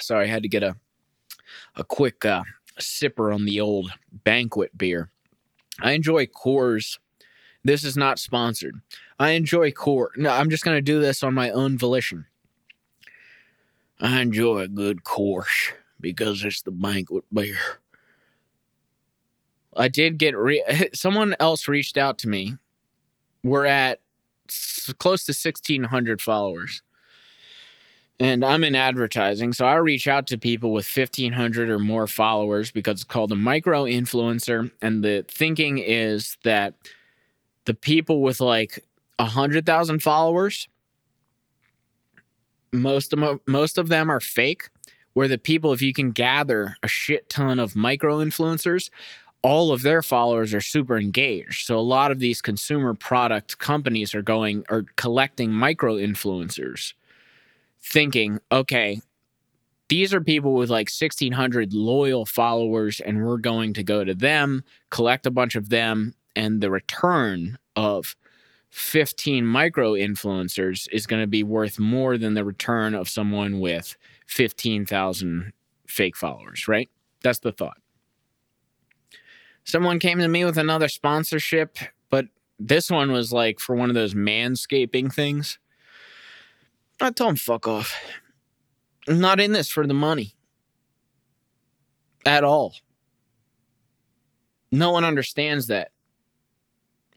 Sorry, 0.00 0.24
I 0.24 0.28
had 0.28 0.42
to 0.42 0.48
get 0.48 0.62
a 0.62 0.74
a 1.76 1.84
quick 1.84 2.24
uh, 2.24 2.42
sipper 2.80 3.32
on 3.32 3.44
the 3.44 3.60
old 3.60 3.92
banquet 4.24 4.76
beer. 4.76 5.10
I 5.80 5.92
enjoy 5.92 6.26
Coors. 6.26 6.98
This 7.62 7.84
is 7.84 7.96
not 7.96 8.18
sponsored. 8.18 8.80
I 9.18 9.30
enjoy 9.30 9.70
Coors. 9.70 10.16
No, 10.16 10.30
I'm 10.30 10.50
just 10.50 10.64
going 10.64 10.76
to 10.76 10.82
do 10.82 11.00
this 11.00 11.22
on 11.22 11.34
my 11.34 11.50
own 11.50 11.78
volition. 11.78 12.26
I 14.00 14.20
enjoy 14.20 14.60
a 14.60 14.68
good 14.68 15.04
Coors 15.04 15.72
because 16.00 16.44
it's 16.44 16.62
the 16.62 16.70
banquet 16.70 17.24
beer. 17.32 17.58
I 19.76 19.88
did 19.88 20.18
get 20.18 20.36
re- 20.36 20.88
someone 20.94 21.36
else 21.38 21.68
reached 21.68 21.96
out 21.96 22.18
to 22.18 22.28
me. 22.28 22.56
We're 23.42 23.66
at 23.66 24.00
close 24.98 25.24
to 25.24 25.30
1600 25.30 26.20
followers 26.20 26.82
and 28.20 28.44
I'm 28.44 28.64
in 28.64 28.74
advertising, 28.74 29.54
so 29.54 29.64
I 29.64 29.76
reach 29.76 30.06
out 30.06 30.26
to 30.26 30.36
people 30.36 30.72
with 30.72 30.86
1500 30.86 31.70
or 31.70 31.78
more 31.78 32.06
followers 32.06 32.70
because 32.70 32.96
it's 32.96 33.04
called 33.04 33.32
a 33.32 33.36
micro 33.36 33.84
influencer. 33.84 34.70
And 34.82 35.02
the 35.02 35.24
thinking 35.26 35.78
is 35.78 36.36
that 36.44 36.74
the 37.64 37.72
people 37.72 38.20
with 38.20 38.40
like 38.40 38.84
100,000 39.16 40.02
followers, 40.02 40.68
most 42.72 43.12
of, 43.12 43.18
mo- 43.18 43.40
most 43.46 43.78
of 43.78 43.88
them 43.88 44.10
are 44.10 44.20
fake. 44.20 44.68
Where 45.12 45.26
the 45.26 45.38
people, 45.38 45.72
if 45.72 45.82
you 45.82 45.92
can 45.92 46.12
gather 46.12 46.76
a 46.84 46.88
shit 46.88 47.28
ton 47.28 47.58
of 47.58 47.74
micro 47.74 48.18
influencers, 48.18 48.90
all 49.42 49.72
of 49.72 49.82
their 49.82 50.02
followers 50.02 50.52
are 50.54 50.60
super 50.60 50.98
engaged. 50.98 51.66
So 51.66 51.78
a 51.78 51.80
lot 51.80 52.10
of 52.10 52.18
these 52.18 52.40
consumer 52.42 52.94
product 52.94 53.58
companies 53.58 54.14
are 54.14 54.22
going 54.22 54.64
are 54.68 54.84
collecting 54.96 55.50
micro 55.50 55.96
influencers 55.96 56.92
thinking, 57.82 58.38
okay, 58.52 59.00
these 59.88 60.12
are 60.14 60.20
people 60.20 60.54
with 60.54 60.70
like 60.70 60.88
1600 60.88 61.72
loyal 61.72 62.26
followers 62.26 63.00
and 63.00 63.26
we're 63.26 63.38
going 63.38 63.72
to 63.74 63.82
go 63.82 64.04
to 64.04 64.14
them, 64.14 64.62
collect 64.90 65.26
a 65.26 65.30
bunch 65.30 65.56
of 65.56 65.70
them 65.70 66.14
and 66.36 66.60
the 66.60 66.70
return 66.70 67.58
of 67.74 68.14
15 68.70 69.44
micro 69.44 69.92
influencers 69.92 70.88
is 70.92 71.06
going 71.06 71.22
to 71.22 71.26
be 71.26 71.42
worth 71.42 71.78
more 71.78 72.16
than 72.16 72.34
the 72.34 72.44
return 72.44 72.94
of 72.94 73.08
someone 73.08 73.60
with 73.60 73.96
15,000 74.26 75.52
fake 75.86 76.16
followers, 76.16 76.68
right? 76.68 76.88
That's 77.22 77.40
the 77.40 77.52
thought. 77.52 77.78
Someone 79.64 79.98
came 79.98 80.18
to 80.18 80.28
me 80.28 80.44
with 80.44 80.56
another 80.56 80.88
sponsorship, 80.88 81.76
but 82.08 82.26
this 82.58 82.90
one 82.90 83.12
was 83.12 83.32
like 83.32 83.60
for 83.60 83.74
one 83.74 83.90
of 83.90 83.94
those 83.94 84.14
manscaping 84.14 85.12
things. 85.12 85.58
I 87.00 87.10
told 87.10 87.30
him, 87.30 87.36
fuck 87.36 87.66
off. 87.66 87.94
I'm 89.08 89.20
not 89.20 89.40
in 89.40 89.52
this 89.52 89.70
for 89.70 89.86
the 89.86 89.94
money. 89.94 90.34
At 92.24 92.44
all. 92.44 92.74
No 94.70 94.92
one 94.92 95.04
understands 95.04 95.66
that. 95.66 95.90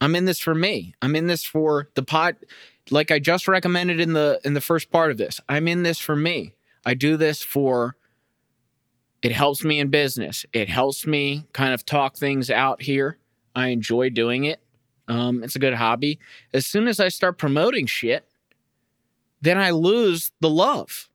I'm 0.03 0.15
in 0.15 0.25
this 0.25 0.39
for 0.39 0.53
me. 0.53 0.93
I'm 1.01 1.15
in 1.15 1.27
this 1.27 1.45
for 1.45 1.87
the 1.95 2.03
pot 2.03 2.35
like 2.91 3.09
I 3.09 3.19
just 3.19 3.47
recommended 3.47 4.01
in 4.01 4.11
the 4.11 4.37
in 4.43 4.53
the 4.53 4.59
first 4.59 4.91
part 4.91 5.11
of 5.11 5.17
this. 5.17 5.39
I'm 5.47 5.65
in 5.65 5.83
this 5.83 5.97
for 5.97 6.13
me. 6.13 6.55
I 6.85 6.93
do 6.93 7.15
this 7.15 7.41
for 7.41 7.95
it 9.21 9.31
helps 9.31 9.63
me 9.63 9.79
in 9.79 9.87
business. 9.87 10.45
It 10.51 10.67
helps 10.67 11.07
me 11.07 11.47
kind 11.53 11.73
of 11.73 11.85
talk 11.85 12.17
things 12.17 12.49
out 12.49 12.81
here. 12.81 13.17
I 13.55 13.69
enjoy 13.69 14.09
doing 14.09 14.43
it. 14.43 14.59
Um, 15.07 15.41
it's 15.41 15.55
a 15.55 15.59
good 15.59 15.75
hobby. 15.75 16.19
As 16.53 16.65
soon 16.65 16.89
as 16.89 16.99
I 16.99 17.07
start 17.07 17.37
promoting 17.37 17.85
shit, 17.85 18.27
then 19.41 19.57
I 19.57 19.69
lose 19.69 20.33
the 20.41 20.49
love. 20.49 21.09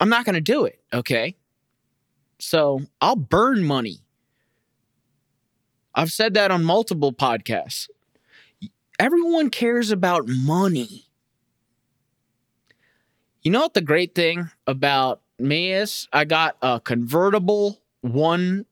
I'm 0.00 0.08
not 0.08 0.24
going 0.24 0.36
to 0.36 0.40
do 0.40 0.64
it. 0.64 0.80
Okay. 0.90 1.36
So 2.38 2.80
I'll 2.98 3.16
burn 3.16 3.62
money. 3.62 3.98
I've 5.94 6.12
said 6.12 6.32
that 6.32 6.50
on 6.50 6.64
multiple 6.64 7.12
podcasts. 7.12 7.88
Everyone 9.02 9.50
cares 9.50 9.90
about 9.90 10.28
money. 10.28 11.08
You 13.42 13.50
know 13.50 13.62
what 13.62 13.74
the 13.74 13.80
great 13.80 14.14
thing 14.14 14.48
about 14.64 15.22
me 15.40 15.72
is? 15.72 16.06
I 16.12 16.24
got 16.24 16.56
a 16.62 16.78
convertible 16.78 17.80
one, 18.02 18.64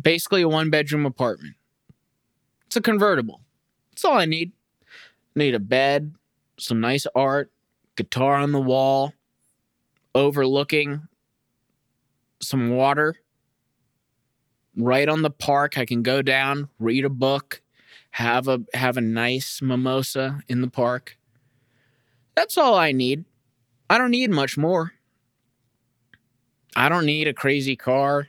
basically 0.00 0.40
a 0.40 0.48
one 0.48 0.70
bedroom 0.70 1.04
apartment. 1.04 1.56
It's 2.64 2.76
a 2.76 2.80
convertible. 2.80 3.42
That's 3.90 4.06
all 4.06 4.16
I 4.16 4.24
need. 4.24 4.52
need 5.36 5.54
a 5.54 5.60
bed, 5.60 6.14
some 6.58 6.80
nice 6.80 7.06
art, 7.14 7.52
guitar 7.96 8.36
on 8.36 8.52
the 8.52 8.62
wall, 8.62 9.12
overlooking 10.14 11.02
some 12.40 12.70
water. 12.70 13.16
Right 14.74 15.06
on 15.06 15.20
the 15.20 15.30
park, 15.30 15.76
I 15.76 15.84
can 15.84 16.02
go 16.02 16.22
down, 16.22 16.70
read 16.78 17.04
a 17.04 17.10
book, 17.10 17.61
have 18.12 18.46
a 18.46 18.60
have 18.74 18.96
a 18.96 19.00
nice 19.00 19.60
mimosa 19.62 20.42
in 20.46 20.60
the 20.60 20.68
park. 20.68 21.16
That's 22.34 22.58
all 22.58 22.74
I 22.74 22.92
need. 22.92 23.24
I 23.88 23.98
don't 23.98 24.10
need 24.10 24.30
much 24.30 24.56
more. 24.56 24.92
I 26.76 26.88
don't 26.88 27.06
need 27.06 27.26
a 27.26 27.34
crazy 27.34 27.74
car. 27.74 28.28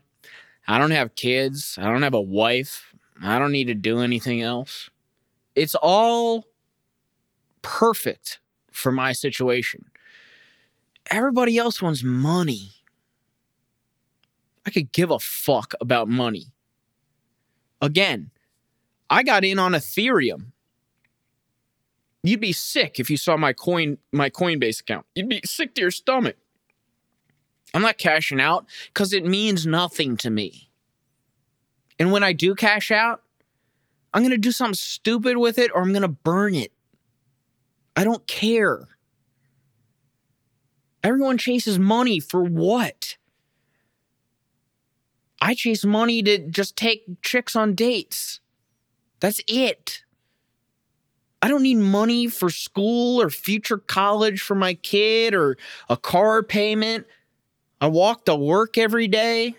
I 0.67 0.77
don't 0.77 0.91
have 0.91 1.15
kids. 1.15 1.77
I 1.79 1.83
don't 1.83 2.01
have 2.01 2.13
a 2.13 2.21
wife. 2.21 2.93
I 3.21 3.39
don't 3.39 3.51
need 3.51 3.67
to 3.67 3.73
do 3.73 3.99
anything 3.99 4.41
else. 4.41 4.89
It's 5.55 5.75
all 5.75 6.45
perfect 7.61 8.39
for 8.71 8.91
my 8.91 9.11
situation. 9.11 9.85
Everybody 11.11 11.57
else 11.57 11.81
wants 11.81 12.03
money. 12.03 12.71
I 14.65 14.69
could 14.69 14.93
give 14.93 15.11
a 15.11 15.19
fuck 15.19 15.73
about 15.81 16.07
money. 16.07 16.47
Again, 17.81 18.31
I 19.13 19.21
got 19.21 19.45
in 19.45 19.59
on 19.59 19.73
Ethereum. 19.73 20.53
You'd 22.23 22.39
be 22.39 22.51
sick 22.51 22.99
if 22.99 23.11
you 23.11 23.17
saw 23.17 23.37
my 23.37 23.53
coin 23.53 23.99
my 24.11 24.31
Coinbase 24.31 24.81
account. 24.81 25.05
You'd 25.13 25.29
be 25.29 25.41
sick 25.45 25.75
to 25.75 25.81
your 25.81 25.91
stomach. 25.91 26.35
I'm 27.75 27.83
not 27.83 27.99
cashing 27.99 28.41
out 28.41 28.65
cuz 28.95 29.13
it 29.13 29.23
means 29.23 29.67
nothing 29.67 30.17
to 30.17 30.31
me. 30.31 30.71
And 31.99 32.11
when 32.11 32.23
I 32.23 32.33
do 32.33 32.55
cash 32.55 32.89
out, 32.89 33.21
I'm 34.15 34.23
going 34.23 34.31
to 34.31 34.37
do 34.37 34.51
something 34.51 34.73
stupid 34.73 35.37
with 35.37 35.59
it 35.59 35.69
or 35.75 35.83
I'm 35.83 35.93
going 35.93 36.01
to 36.01 36.07
burn 36.07 36.55
it. 36.55 36.71
I 37.95 38.03
don't 38.03 38.25
care. 38.25 38.87
Everyone 41.03 41.37
chases 41.37 41.77
money 41.77 42.19
for 42.19 42.43
what? 42.43 43.17
I 45.39 45.53
chase 45.53 45.85
money 45.85 46.23
to 46.23 46.47
just 46.47 46.75
take 46.75 47.21
chicks 47.21 47.55
on 47.55 47.75
dates. 47.75 48.39
That's 49.23 49.39
it. 49.47 50.03
I 51.41 51.47
don't 51.47 51.63
need 51.63 51.77
money 51.77 52.27
for 52.27 52.49
school 52.49 53.21
or 53.21 53.29
future 53.29 53.77
college 53.77 54.41
for 54.41 54.53
my 54.53 54.73
kid 54.73 55.33
or 55.33 55.57
a 55.87 55.95
car 55.95 56.43
payment. 56.43 57.07
I 57.79 57.87
walk 57.87 58.25
to 58.25 58.35
work 58.35 58.77
every 58.77 59.07
day. 59.07 59.55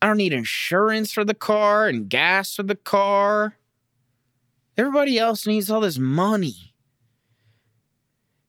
I 0.00 0.06
don't 0.06 0.18
need 0.18 0.32
insurance 0.32 1.12
for 1.12 1.24
the 1.24 1.34
car 1.34 1.88
and 1.88 2.08
gas 2.08 2.54
for 2.54 2.62
the 2.62 2.76
car. 2.76 3.56
Everybody 4.76 5.18
else 5.18 5.44
needs 5.44 5.72
all 5.72 5.80
this 5.80 5.98
money. 5.98 6.72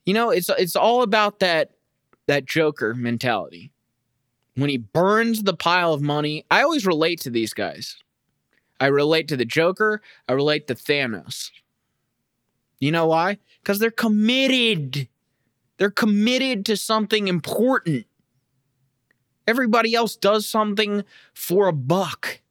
You 0.05 0.13
know, 0.13 0.29
it's 0.29 0.49
it's 0.59 0.75
all 0.75 1.01
about 1.01 1.39
that 1.39 1.71
that 2.27 2.45
Joker 2.45 2.93
mentality. 2.93 3.71
When 4.59 4.69
he 4.69 4.75
burns 4.75 5.43
the 5.43 5.53
pile 5.55 5.93
of 5.93 6.01
money, 6.01 6.45
I 6.51 6.63
always 6.63 6.85
relate 6.85 7.21
to 7.21 7.29
these 7.29 7.53
guys. 7.53 7.95
I 8.77 8.87
relate 8.87 9.29
to 9.29 9.37
the 9.37 9.45
Joker, 9.45 10.01
I 10.27 10.33
relate 10.33 10.67
to 10.67 10.75
Thanos. 10.75 11.49
You 12.77 12.91
know 12.91 13.07
why? 13.07 13.37
Cuz 13.63 13.79
they're 13.79 13.89
committed. 13.89 15.07
They're 15.77 15.89
committed 15.89 16.65
to 16.65 16.75
something 16.75 17.29
important. 17.29 18.05
Everybody 19.47 19.95
else 19.95 20.17
does 20.17 20.45
something 20.45 21.05
for 21.33 21.69
a 21.69 21.73
buck. 21.73 22.41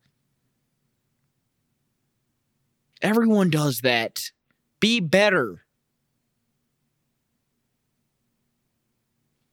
Everyone 3.03 3.51
does 3.51 3.83
that. 3.83 4.33
Be 4.81 4.99
better. 5.01 5.63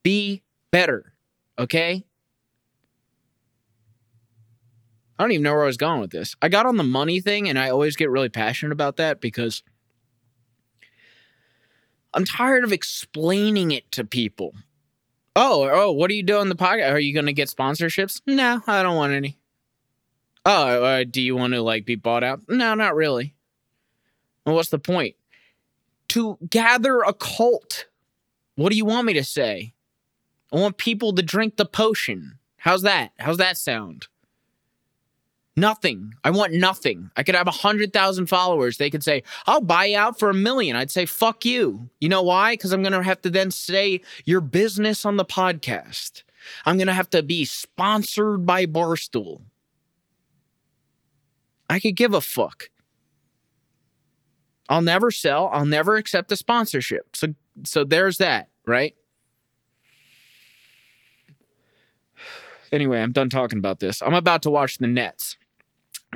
Be 0.04 0.42
better. 0.72 1.16
Okay? 1.60 2.06
I 5.18 5.24
don't 5.24 5.32
even 5.32 5.44
know 5.44 5.54
where 5.54 5.64
I 5.64 5.68
was 5.68 5.78
going 5.78 6.02
with 6.02 6.12
this. 6.12 6.36
I 6.42 6.50
got 6.50 6.66
on 6.66 6.78
the 6.78 6.84
money 6.84 7.22
thing, 7.22 7.48
and 7.48 7.58
I 7.58 7.70
always 7.70 7.96
get 7.96 8.10
really 8.10 8.30
passionate 8.30 8.74
about 8.74 8.98
that 8.98 9.22
because 9.22 9.64
I'm 12.14 12.26
tired 12.26 12.64
of 12.64 12.74
explaining 12.74 13.72
it 13.72 13.92
to 13.94 14.04
people. 14.04 14.54
Oh, 15.36 15.70
oh, 15.72 15.92
what 15.92 16.10
are 16.10 16.14
you 16.14 16.24
doing 16.24 16.50
the 16.50 16.56
podcast? 16.56 16.92
Are 16.92 17.00
you 17.00 17.14
going 17.14 17.26
to 17.26 17.34
get 17.34 17.50
sponsorships? 17.50 18.22
No, 18.26 18.62
I 18.68 18.84
don't 18.84 18.96
want 18.96 19.14
any. 19.14 19.38
Oh, 20.46 20.84
uh, 20.84 21.04
do 21.10 21.22
you 21.22 21.36
want 21.36 21.54
to 21.54 21.62
like 21.62 21.86
be 21.86 21.96
bought 21.96 22.24
out? 22.24 22.42
No, 22.48 22.74
not 22.74 22.96
really. 22.96 23.36
Well, 24.46 24.56
what's 24.56 24.70
the 24.70 24.80
point? 24.80 25.16
To 26.10 26.38
gather 26.50 27.02
a 27.02 27.14
cult. 27.14 27.88
What 28.56 28.70
do 28.70 28.78
you 28.78 28.86
want 28.86 29.08
me 29.08 29.14
to 29.14 29.24
say? 29.24 29.74
I 30.54 30.58
want 30.58 30.78
people 30.78 31.14
to 31.14 31.22
drink 31.22 31.58
the 31.58 31.66
potion. 31.66 32.38
How's 32.58 32.84
that? 32.84 33.12
How's 33.20 33.38
that 33.38 33.58
sound? 33.58 34.08
Nothing. 35.58 36.14
I 36.24 36.32
want 36.32 36.54
nothing. 36.54 37.10
I 37.16 37.24
could 37.24 37.36
have 37.36 37.48
a 37.48 37.52
hundred 37.52 37.94
thousand 37.94 38.26
followers. 38.28 38.78
They 38.78 38.90
could 38.90 39.04
say, 39.04 39.24
I'll 39.48 39.62
buy 39.62 39.86
you 39.86 39.98
out 39.98 40.20
for 40.20 40.30
a 40.30 40.34
million. 40.34 40.76
I'd 40.76 40.92
say, 40.92 41.06
fuck 41.06 41.46
you. 41.46 41.90
You 42.02 42.10
know 42.10 42.24
why? 42.24 42.54
Because 42.54 42.74
I'm 42.74 42.84
going 42.84 42.92
to 42.92 43.02
have 43.02 43.22
to 43.22 43.30
then 43.30 43.52
say 43.52 44.02
your 44.26 44.42
business 44.42 45.06
on 45.06 45.16
the 45.16 45.24
podcast. 45.24 46.24
I'm 46.66 46.78
going 46.78 46.88
to 46.88 46.94
have 46.94 47.10
to 47.12 47.24
be 47.24 47.46
sponsored 47.46 48.46
by 48.46 48.66
Barstool. 48.66 49.42
I 51.70 51.80
could 51.80 51.96
give 51.96 52.14
a 52.14 52.22
fuck. 52.22 52.70
I'll 54.68 54.82
never 54.82 55.10
sell. 55.10 55.50
I'll 55.54 55.66
never 55.66 55.96
accept 55.96 56.32
a 56.34 56.36
sponsorship. 56.36 57.16
So, 57.16 57.34
so 57.64 57.86
there's 57.86 58.18
that, 58.18 58.50
right? 58.66 58.94
Anyway, 62.72 63.00
I'm 63.00 63.14
done 63.14 63.30
talking 63.30 63.60
about 63.60 63.80
this. 63.80 64.02
I'm 64.02 64.16
about 64.16 64.42
to 64.42 64.50
watch 64.50 64.80
the 64.80 64.88
Nets 64.88 65.38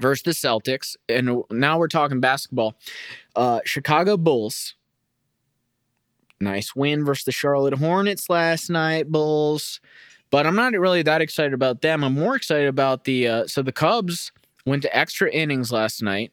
versus 0.02 0.24
the 0.24 0.32
Celtics. 0.32 0.96
And 1.08 1.44
now 1.52 1.78
we're 1.78 1.88
talking 1.88 2.20
basketball. 2.20 2.76
Uh, 3.36 3.60
Chicago 3.66 4.18
Bulls. 4.18 4.76
Nice 6.42 6.76
win 6.76 7.04
versus 7.04 7.26
the 7.26 7.32
Charlotte 7.32 7.74
Hornets 7.74 8.30
last 8.30 8.70
night, 8.70 9.12
Bulls. 9.12 9.82
But 10.32 10.46
I'm 10.46 10.56
not 10.56 10.74
really 10.74 11.02
that 11.02 11.22
excited 11.22 11.54
about 11.54 11.82
them. 11.82 12.04
I'm 12.04 12.14
more 12.14 12.36
excited 12.36 12.68
about 12.68 13.04
the. 13.04 13.28
Uh, 13.28 13.48
so 13.48 13.62
the 13.62 13.72
Cubs 13.72 14.32
went 14.66 14.84
to 14.84 14.98
extra 14.98 15.30
innings 15.32 15.72
last 15.72 16.02
night. 16.02 16.32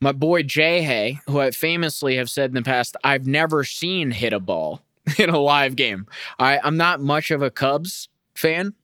My 0.00 0.12
boy 0.12 0.42
Jay 0.42 0.82
Hay, 0.82 1.20
who 1.26 1.40
I 1.40 1.50
famously 1.50 2.16
have 2.16 2.30
said 2.30 2.50
in 2.50 2.54
the 2.54 2.62
past, 2.62 2.96
I've 3.04 3.26
never 3.26 3.62
seen 3.62 4.10
hit 4.10 4.32
a 4.32 4.40
ball 4.40 4.82
in 5.18 5.30
a 5.30 5.38
live 5.38 5.76
game. 5.76 6.06
I, 6.38 6.58
I'm 6.62 6.76
not 6.76 7.00
much 7.00 7.30
of 7.30 7.42
a 7.42 7.50
Cubs 7.50 8.08
fan 8.34 8.74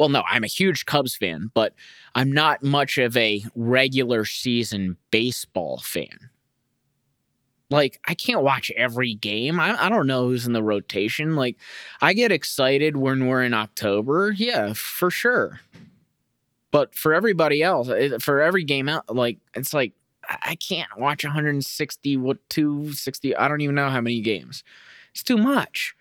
well, 0.00 0.08
no, 0.08 0.22
I'm 0.26 0.44
a 0.44 0.46
huge 0.46 0.86
Cubs 0.86 1.14
fan, 1.14 1.50
but 1.52 1.74
I'm 2.14 2.32
not 2.32 2.62
much 2.62 2.96
of 2.96 3.14
a 3.18 3.44
regular 3.54 4.24
season 4.24 4.96
baseball 5.10 5.76
fan. 5.76 6.30
Like, 7.68 8.00
I 8.08 8.14
can't 8.14 8.42
watch 8.42 8.72
every 8.78 9.12
game. 9.12 9.60
I, 9.60 9.76
I 9.78 9.90
don't 9.90 10.06
know 10.06 10.26
who's 10.26 10.46
in 10.46 10.54
the 10.54 10.62
rotation. 10.62 11.36
Like, 11.36 11.58
I 12.00 12.14
get 12.14 12.32
excited 12.32 12.96
when 12.96 13.26
we're 13.26 13.42
in 13.44 13.52
October. 13.52 14.32
Yeah, 14.34 14.72
for 14.72 15.10
sure. 15.10 15.60
But 16.70 16.94
for 16.94 17.12
everybody 17.12 17.62
else, 17.62 17.90
eh, 17.90 18.16
for 18.20 18.40
every 18.40 18.64
game 18.64 18.88
out, 18.88 19.14
like, 19.14 19.36
it's 19.54 19.74
like, 19.74 19.92
I 20.26 20.54
can't 20.54 20.98
watch 20.98 21.24
160, 21.24 22.16
what, 22.16 22.38
260, 22.48 23.36
I 23.36 23.48
don't 23.48 23.60
even 23.60 23.74
know 23.74 23.90
how 23.90 24.00
many 24.00 24.22
games. 24.22 24.64
It's 25.12 25.22
too 25.22 25.36
much. 25.36 25.94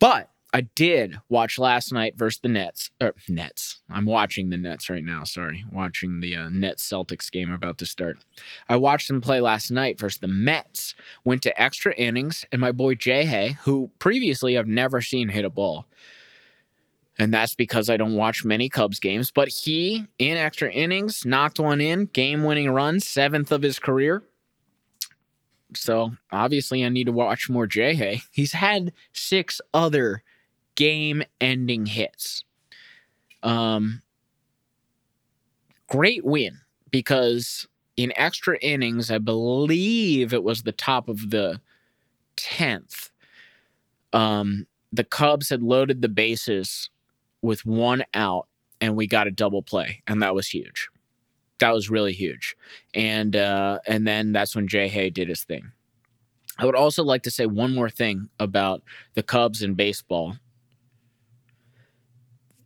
But 0.00 0.30
I 0.54 0.62
did 0.62 1.20
watch 1.28 1.58
last 1.58 1.92
night 1.92 2.16
versus 2.16 2.40
the 2.40 2.48
Nets. 2.48 2.90
Or 3.02 3.14
Nets. 3.28 3.80
I'm 3.90 4.06
watching 4.06 4.48
the 4.48 4.56
Nets 4.56 4.88
right 4.88 5.04
now. 5.04 5.24
Sorry, 5.24 5.64
watching 5.70 6.20
the 6.20 6.36
uh, 6.36 6.48
Nets 6.48 6.88
Celtics 6.88 7.30
game 7.30 7.52
about 7.52 7.76
to 7.78 7.86
start. 7.86 8.18
I 8.68 8.76
watched 8.76 9.08
them 9.08 9.20
play 9.20 9.40
last 9.40 9.70
night 9.70 9.98
versus 9.98 10.20
the 10.20 10.28
Mets. 10.28 10.94
Went 11.24 11.42
to 11.42 11.60
extra 11.60 11.94
innings, 11.94 12.46
and 12.50 12.60
my 12.60 12.72
boy 12.72 12.94
Jay 12.94 13.26
Hay, 13.26 13.58
who 13.62 13.90
previously 13.98 14.56
I've 14.56 14.66
never 14.66 15.02
seen 15.02 15.28
hit 15.28 15.44
a 15.44 15.50
ball, 15.50 15.86
and 17.18 17.32
that's 17.32 17.54
because 17.54 17.90
I 17.90 17.98
don't 17.98 18.16
watch 18.16 18.44
many 18.44 18.70
Cubs 18.70 19.00
games. 19.00 19.30
But 19.30 19.48
he, 19.48 20.06
in 20.18 20.38
extra 20.38 20.70
innings, 20.70 21.26
knocked 21.26 21.60
one 21.60 21.82
in, 21.82 22.06
game 22.06 22.42
winning 22.42 22.70
run, 22.70 23.00
seventh 23.00 23.52
of 23.52 23.60
his 23.60 23.78
career. 23.78 24.22
So 25.74 26.12
obviously, 26.32 26.86
I 26.86 26.88
need 26.88 27.04
to 27.04 27.12
watch 27.12 27.50
more 27.50 27.66
Jay 27.66 27.94
Hay. 27.94 28.22
He's 28.30 28.52
had 28.52 28.94
six 29.12 29.60
other 29.74 30.22
game 30.78 31.24
ending 31.40 31.86
hits. 31.86 32.44
Um, 33.42 34.00
great 35.88 36.24
win 36.24 36.60
because 36.92 37.66
in 37.96 38.12
extra 38.14 38.56
innings, 38.60 39.10
I 39.10 39.18
believe 39.18 40.32
it 40.32 40.44
was 40.44 40.62
the 40.62 40.72
top 40.72 41.08
of 41.08 41.30
the 41.30 41.60
10th. 42.36 43.10
Um, 44.12 44.68
the 44.92 45.02
Cubs 45.02 45.48
had 45.48 45.64
loaded 45.64 46.00
the 46.00 46.08
bases 46.08 46.90
with 47.42 47.66
one 47.66 48.04
out, 48.14 48.46
and 48.80 48.94
we 48.94 49.08
got 49.08 49.26
a 49.26 49.32
double 49.32 49.62
play, 49.62 50.00
and 50.06 50.22
that 50.22 50.34
was 50.34 50.46
huge. 50.46 50.88
That 51.58 51.74
was 51.74 51.90
really 51.90 52.12
huge, 52.12 52.56
and 52.94 53.34
uh, 53.34 53.80
and 53.86 54.06
then 54.06 54.30
that's 54.32 54.54
when 54.54 54.68
Jay 54.68 54.86
Hay 54.86 55.10
did 55.10 55.28
his 55.28 55.42
thing. 55.42 55.72
I 56.56 56.64
would 56.64 56.76
also 56.76 57.02
like 57.02 57.24
to 57.24 57.30
say 57.32 57.46
one 57.46 57.74
more 57.74 57.90
thing 57.90 58.28
about 58.38 58.82
the 59.14 59.24
Cubs 59.24 59.62
and 59.62 59.76
baseball. 59.76 60.36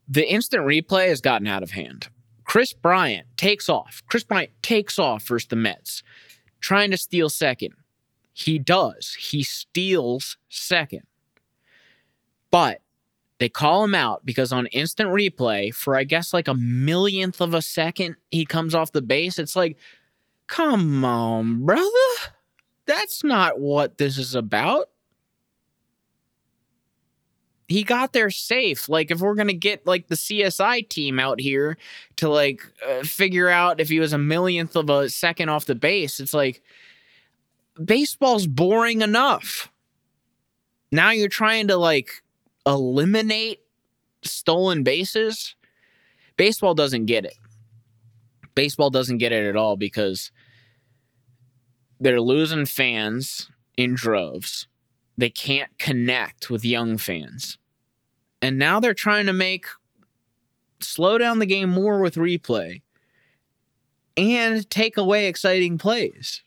The 0.08 0.30
instant 0.30 0.64
replay 0.64 1.08
has 1.08 1.20
gotten 1.20 1.46
out 1.46 1.62
of 1.62 1.70
hand. 1.70 2.08
Kris 2.44 2.72
Bryant 2.72 3.26
takes 3.36 3.68
off. 3.68 4.02
Kris 4.08 4.24
Bryant 4.24 4.50
takes 4.62 4.98
off 4.98 5.22
versus 5.24 5.48
the 5.48 5.56
Mets, 5.56 6.02
trying 6.60 6.90
to 6.90 6.96
steal 6.96 7.28
second. 7.28 7.74
He 8.32 8.58
does. 8.58 9.16
He 9.18 9.42
steals 9.42 10.36
second. 10.48 11.02
But 12.50 12.80
they 13.38 13.48
call 13.48 13.82
him 13.82 13.94
out 13.94 14.24
because 14.24 14.52
on 14.52 14.66
instant 14.66 15.10
replay, 15.10 15.74
for 15.74 15.96
I 15.96 16.04
guess 16.04 16.32
like 16.32 16.46
a 16.46 16.54
millionth 16.54 17.40
of 17.40 17.54
a 17.54 17.62
second, 17.62 18.16
he 18.30 18.44
comes 18.44 18.74
off 18.74 18.92
the 18.92 19.02
base. 19.02 19.38
It's 19.38 19.56
like, 19.56 19.76
come 20.46 21.04
on, 21.04 21.66
brother. 21.66 21.88
That's 22.86 23.24
not 23.24 23.58
what 23.58 23.98
this 23.98 24.18
is 24.18 24.34
about. 24.34 24.90
He 27.72 27.84
got 27.84 28.12
there 28.12 28.30
safe. 28.30 28.88
Like, 28.88 29.10
if 29.10 29.20
we're 29.20 29.34
gonna 29.34 29.54
get 29.54 29.86
like 29.86 30.08
the 30.08 30.14
CSI 30.14 30.86
team 30.88 31.18
out 31.18 31.40
here 31.40 31.78
to 32.16 32.28
like 32.28 32.60
uh, 32.86 33.02
figure 33.02 33.48
out 33.48 33.80
if 33.80 33.88
he 33.88 33.98
was 33.98 34.12
a 34.12 34.18
millionth 34.18 34.76
of 34.76 34.90
a 34.90 35.08
second 35.08 35.48
off 35.48 35.64
the 35.64 35.74
base, 35.74 36.20
it's 36.20 36.34
like 36.34 36.62
baseball's 37.82 38.46
boring 38.46 39.00
enough. 39.00 39.70
Now 40.90 41.12
you're 41.12 41.28
trying 41.28 41.68
to 41.68 41.76
like 41.78 42.22
eliminate 42.66 43.60
stolen 44.22 44.82
bases. 44.82 45.56
Baseball 46.36 46.74
doesn't 46.74 47.06
get 47.06 47.24
it. 47.24 47.38
Baseball 48.54 48.90
doesn't 48.90 49.16
get 49.16 49.32
it 49.32 49.46
at 49.46 49.56
all 49.56 49.78
because 49.78 50.30
they're 51.98 52.20
losing 52.20 52.66
fans 52.66 53.50
in 53.78 53.94
droves. 53.94 54.68
They 55.16 55.30
can't 55.30 55.70
connect 55.78 56.50
with 56.50 56.66
young 56.66 56.98
fans. 56.98 57.56
And 58.42 58.58
now 58.58 58.80
they're 58.80 58.92
trying 58.92 59.26
to 59.26 59.32
make 59.32 59.66
slow 60.80 61.16
down 61.16 61.38
the 61.38 61.46
game 61.46 61.70
more 61.70 62.00
with 62.00 62.16
replay 62.16 62.82
and 64.16 64.68
take 64.68 64.96
away 64.96 65.28
exciting 65.28 65.78
plays. 65.78 66.42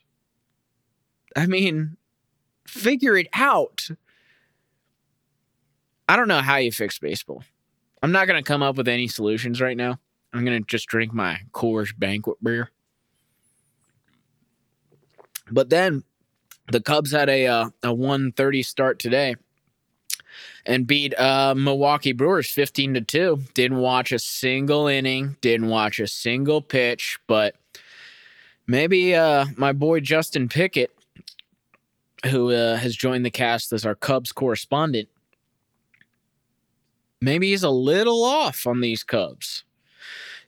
I 1.36 1.48
mean, 1.48 1.96
figure 2.68 3.16
it 3.16 3.28
out. 3.34 3.88
I 6.08 6.18
don't 6.18 6.28
know 6.28 6.42
how 6.42 6.58
you 6.58 6.72
fix 6.72 7.00
baseball. 7.00 7.44
I'm 8.04 8.12
not 8.12 8.28
going 8.28 8.42
to 8.42 8.48
come 8.48 8.62
up 8.62 8.76
with 8.76 8.88
any 8.88 9.08
solutions 9.08 9.62
right 9.62 9.78
now. 9.78 10.00
I'm 10.34 10.46
going 10.46 10.62
to 10.62 10.68
just 10.68 10.88
drink 10.88 11.14
my 11.14 11.40
Coors 11.54 11.98
banquet 11.98 12.38
beer. 12.44 12.70
But 15.50 15.70
then 15.70 16.04
the 16.72 16.82
Cubs 16.82 17.12
had 17.12 17.30
a 17.30 17.48
uh, 17.48 17.70
a 17.84 17.94
130 17.94 18.64
start 18.64 19.00
today 19.00 19.36
and 20.66 20.88
beat 20.88 21.18
uh, 21.20 21.54
Milwaukee 21.56 22.14
Brewers 22.14 22.50
15 22.50 22.96
to 22.96 23.02
2. 23.02 23.40
Didn't 23.54 23.78
watch 23.78 24.12
a 24.12 24.20
single 24.20 24.88
inning, 24.88 25.38
didn't 25.42 25.68
watch 25.68 26.00
a 26.00 26.08
single 26.08 26.62
pitch, 26.62 27.20
but 27.28 27.56
maybe 28.68 29.16
uh, 29.16 29.46
my 29.58 29.74
boy 29.74 30.00
Justin 30.00 30.50
Pickett 30.50 30.92
who 32.28 32.52
uh, 32.52 32.76
has 32.78 32.96
joined 32.96 33.24
the 33.24 33.30
cast 33.30 33.72
as 33.72 33.86
our 33.86 33.94
Cubs 33.94 34.32
correspondent 34.32 35.08
maybe 37.22 37.50
he's 37.50 37.64
a 37.64 37.70
little 37.70 38.24
off 38.24 38.68
on 38.68 38.82
these 38.82 39.04
Cubs. 39.04 39.64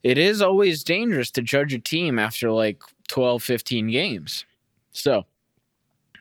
It 0.04 0.17
is 0.17 0.41
always 0.41 0.84
dangerous 0.84 1.32
to 1.32 1.41
judge 1.41 1.73
a 1.73 1.80
team 1.80 2.19
after 2.19 2.52
like 2.52 2.82
12, 3.08 3.41
15 3.43 3.88
games. 3.89 4.45
So 4.91 5.26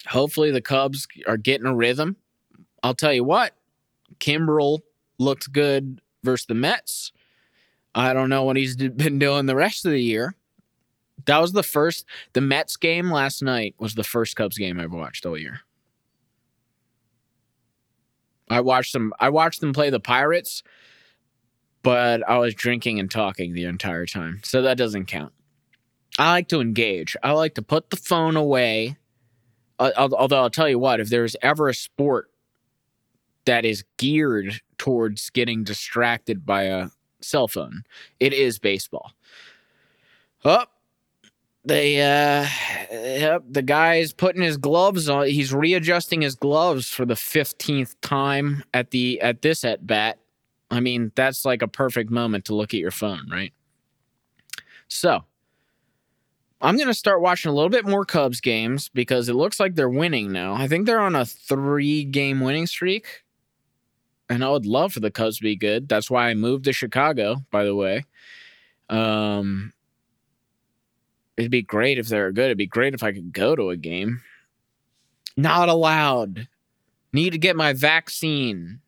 hopefully 0.06 0.50
the 0.50 0.62
Cubs 0.62 1.06
are 1.26 1.36
getting 1.36 1.66
a 1.66 1.74
rhythm. 1.74 2.16
I'll 2.82 2.94
tell 2.94 3.12
you 3.12 3.24
what, 3.24 3.54
Kimbrel 4.18 4.80
looked 5.18 5.52
good 5.52 6.00
versus 6.22 6.46
the 6.46 6.54
Mets. 6.54 7.12
I 7.94 8.12
don't 8.12 8.28
know 8.28 8.44
what 8.44 8.56
he's 8.56 8.76
been 8.76 9.18
doing 9.18 9.46
the 9.46 9.56
rest 9.56 9.84
of 9.84 9.92
the 9.92 10.02
year. 10.02 10.34
That 11.24 11.38
was 11.38 11.52
the 11.52 11.62
first, 11.62 12.04
the 12.34 12.40
Mets 12.40 12.76
game 12.76 13.10
last 13.10 13.42
night 13.42 13.74
was 13.78 13.94
the 13.94 14.04
first 14.04 14.36
Cubs 14.36 14.58
game 14.58 14.78
I've 14.78 14.92
watched 14.92 15.24
all 15.26 15.38
year. 15.38 15.60
I 18.48 18.60
watched 18.60 18.92
them. 18.92 19.12
I 19.18 19.30
watched 19.30 19.60
them 19.60 19.72
play 19.72 19.90
the 19.90 19.98
Pirates, 19.98 20.62
but 21.82 22.22
I 22.28 22.38
was 22.38 22.54
drinking 22.54 23.00
and 23.00 23.10
talking 23.10 23.54
the 23.54 23.64
entire 23.64 24.06
time, 24.06 24.40
so 24.44 24.62
that 24.62 24.78
doesn't 24.78 25.06
count. 25.06 25.32
I 26.18 26.30
like 26.30 26.48
to 26.48 26.60
engage. 26.60 27.16
I 27.22 27.32
like 27.32 27.54
to 27.56 27.62
put 27.62 27.90
the 27.90 27.96
phone 27.96 28.36
away. 28.36 28.96
Uh, 29.78 29.90
although 29.96 30.40
I'll 30.40 30.50
tell 30.50 30.68
you 30.68 30.78
what, 30.78 31.00
if 31.00 31.10
there's 31.10 31.36
ever 31.42 31.68
a 31.68 31.74
sport 31.74 32.30
that 33.46 33.64
is 33.64 33.84
geared 33.96 34.60
towards 34.78 35.30
getting 35.30 35.64
distracted 35.64 36.44
by 36.44 36.64
a 36.64 36.88
cell 37.20 37.48
phone, 37.48 37.82
it 38.20 38.32
is 38.32 38.58
baseball. 38.58 39.12
Up, 40.44 40.70
oh, 40.70 40.72
they 41.64 42.00
uh 42.00 42.46
yep 42.92 43.42
the 43.50 43.62
guy's 43.62 44.12
putting 44.12 44.42
his 44.42 44.56
gloves 44.56 45.08
on. 45.08 45.26
He's 45.26 45.52
readjusting 45.52 46.22
his 46.22 46.36
gloves 46.36 46.88
for 46.88 47.04
the 47.04 47.14
15th 47.14 47.96
time 48.00 48.62
at 48.72 48.92
the 48.92 49.20
at 49.20 49.42
this 49.42 49.64
at 49.64 49.86
bat. 49.86 50.18
I 50.70 50.78
mean 50.78 51.10
that's 51.16 51.44
like 51.44 51.62
a 51.62 51.68
perfect 51.68 52.10
moment 52.10 52.44
to 52.46 52.54
look 52.54 52.72
at 52.72 52.80
your 52.80 52.92
phone 52.92 53.28
right? 53.30 53.52
So 54.88 55.24
i'm 56.62 56.76
going 56.76 56.86
to 56.86 56.94
start 56.94 57.20
watching 57.20 57.50
a 57.50 57.54
little 57.54 57.68
bit 57.68 57.84
more 57.84 58.04
cubs 58.04 58.40
games 58.40 58.88
because 58.88 59.28
it 59.28 59.34
looks 59.34 59.60
like 59.60 59.74
they're 59.74 59.90
winning 59.90 60.32
now. 60.32 60.54
I 60.54 60.68
think 60.68 60.86
they're 60.86 61.00
on 61.00 61.16
a 61.16 61.26
three 61.26 62.04
game 62.04 62.40
winning 62.40 62.66
streak 62.68 63.24
and 64.28 64.44
i 64.44 64.48
would 64.48 64.66
love 64.66 64.92
for 64.92 65.00
the 65.00 65.10
cubs 65.10 65.38
to 65.38 65.42
be 65.42 65.56
good 65.56 65.88
that's 65.88 66.10
why 66.10 66.28
i 66.28 66.34
moved 66.34 66.64
to 66.64 66.72
chicago 66.72 67.36
by 67.50 67.64
the 67.64 67.74
way 67.74 68.04
um 68.88 69.72
It'd 71.36 71.50
be 71.50 71.62
great 71.62 71.98
if 71.98 72.08
they're 72.08 72.32
good. 72.32 72.46
It'd 72.46 72.58
be 72.58 72.66
great 72.66 72.94
if 72.94 73.02
I 73.02 73.12
could 73.12 73.32
go 73.32 73.54
to 73.54 73.70
a 73.70 73.76
game. 73.76 74.22
Not 75.36 75.68
allowed. 75.68 76.48
Need 77.12 77.30
to 77.30 77.38
get 77.38 77.56
my 77.56 77.72
vaccine. 77.74 78.80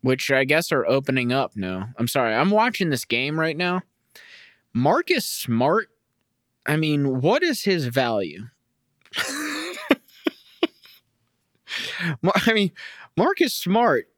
Which 0.00 0.30
I 0.30 0.44
guess 0.44 0.72
are 0.72 0.86
opening 0.86 1.32
up 1.32 1.56
now. 1.56 1.90
I'm 1.96 2.08
sorry. 2.08 2.34
I'm 2.34 2.50
watching 2.50 2.90
this 2.90 3.04
game 3.04 3.38
right 3.38 3.56
now. 3.56 3.82
Marcus 4.72 5.24
Smart. 5.24 5.88
I 6.66 6.76
mean, 6.76 7.20
what 7.20 7.44
is 7.44 7.62
his 7.62 7.86
value? 7.86 8.48
I 12.46 12.52
mean, 12.52 12.72
Marcus 13.16 13.54
Smart. 13.54 14.08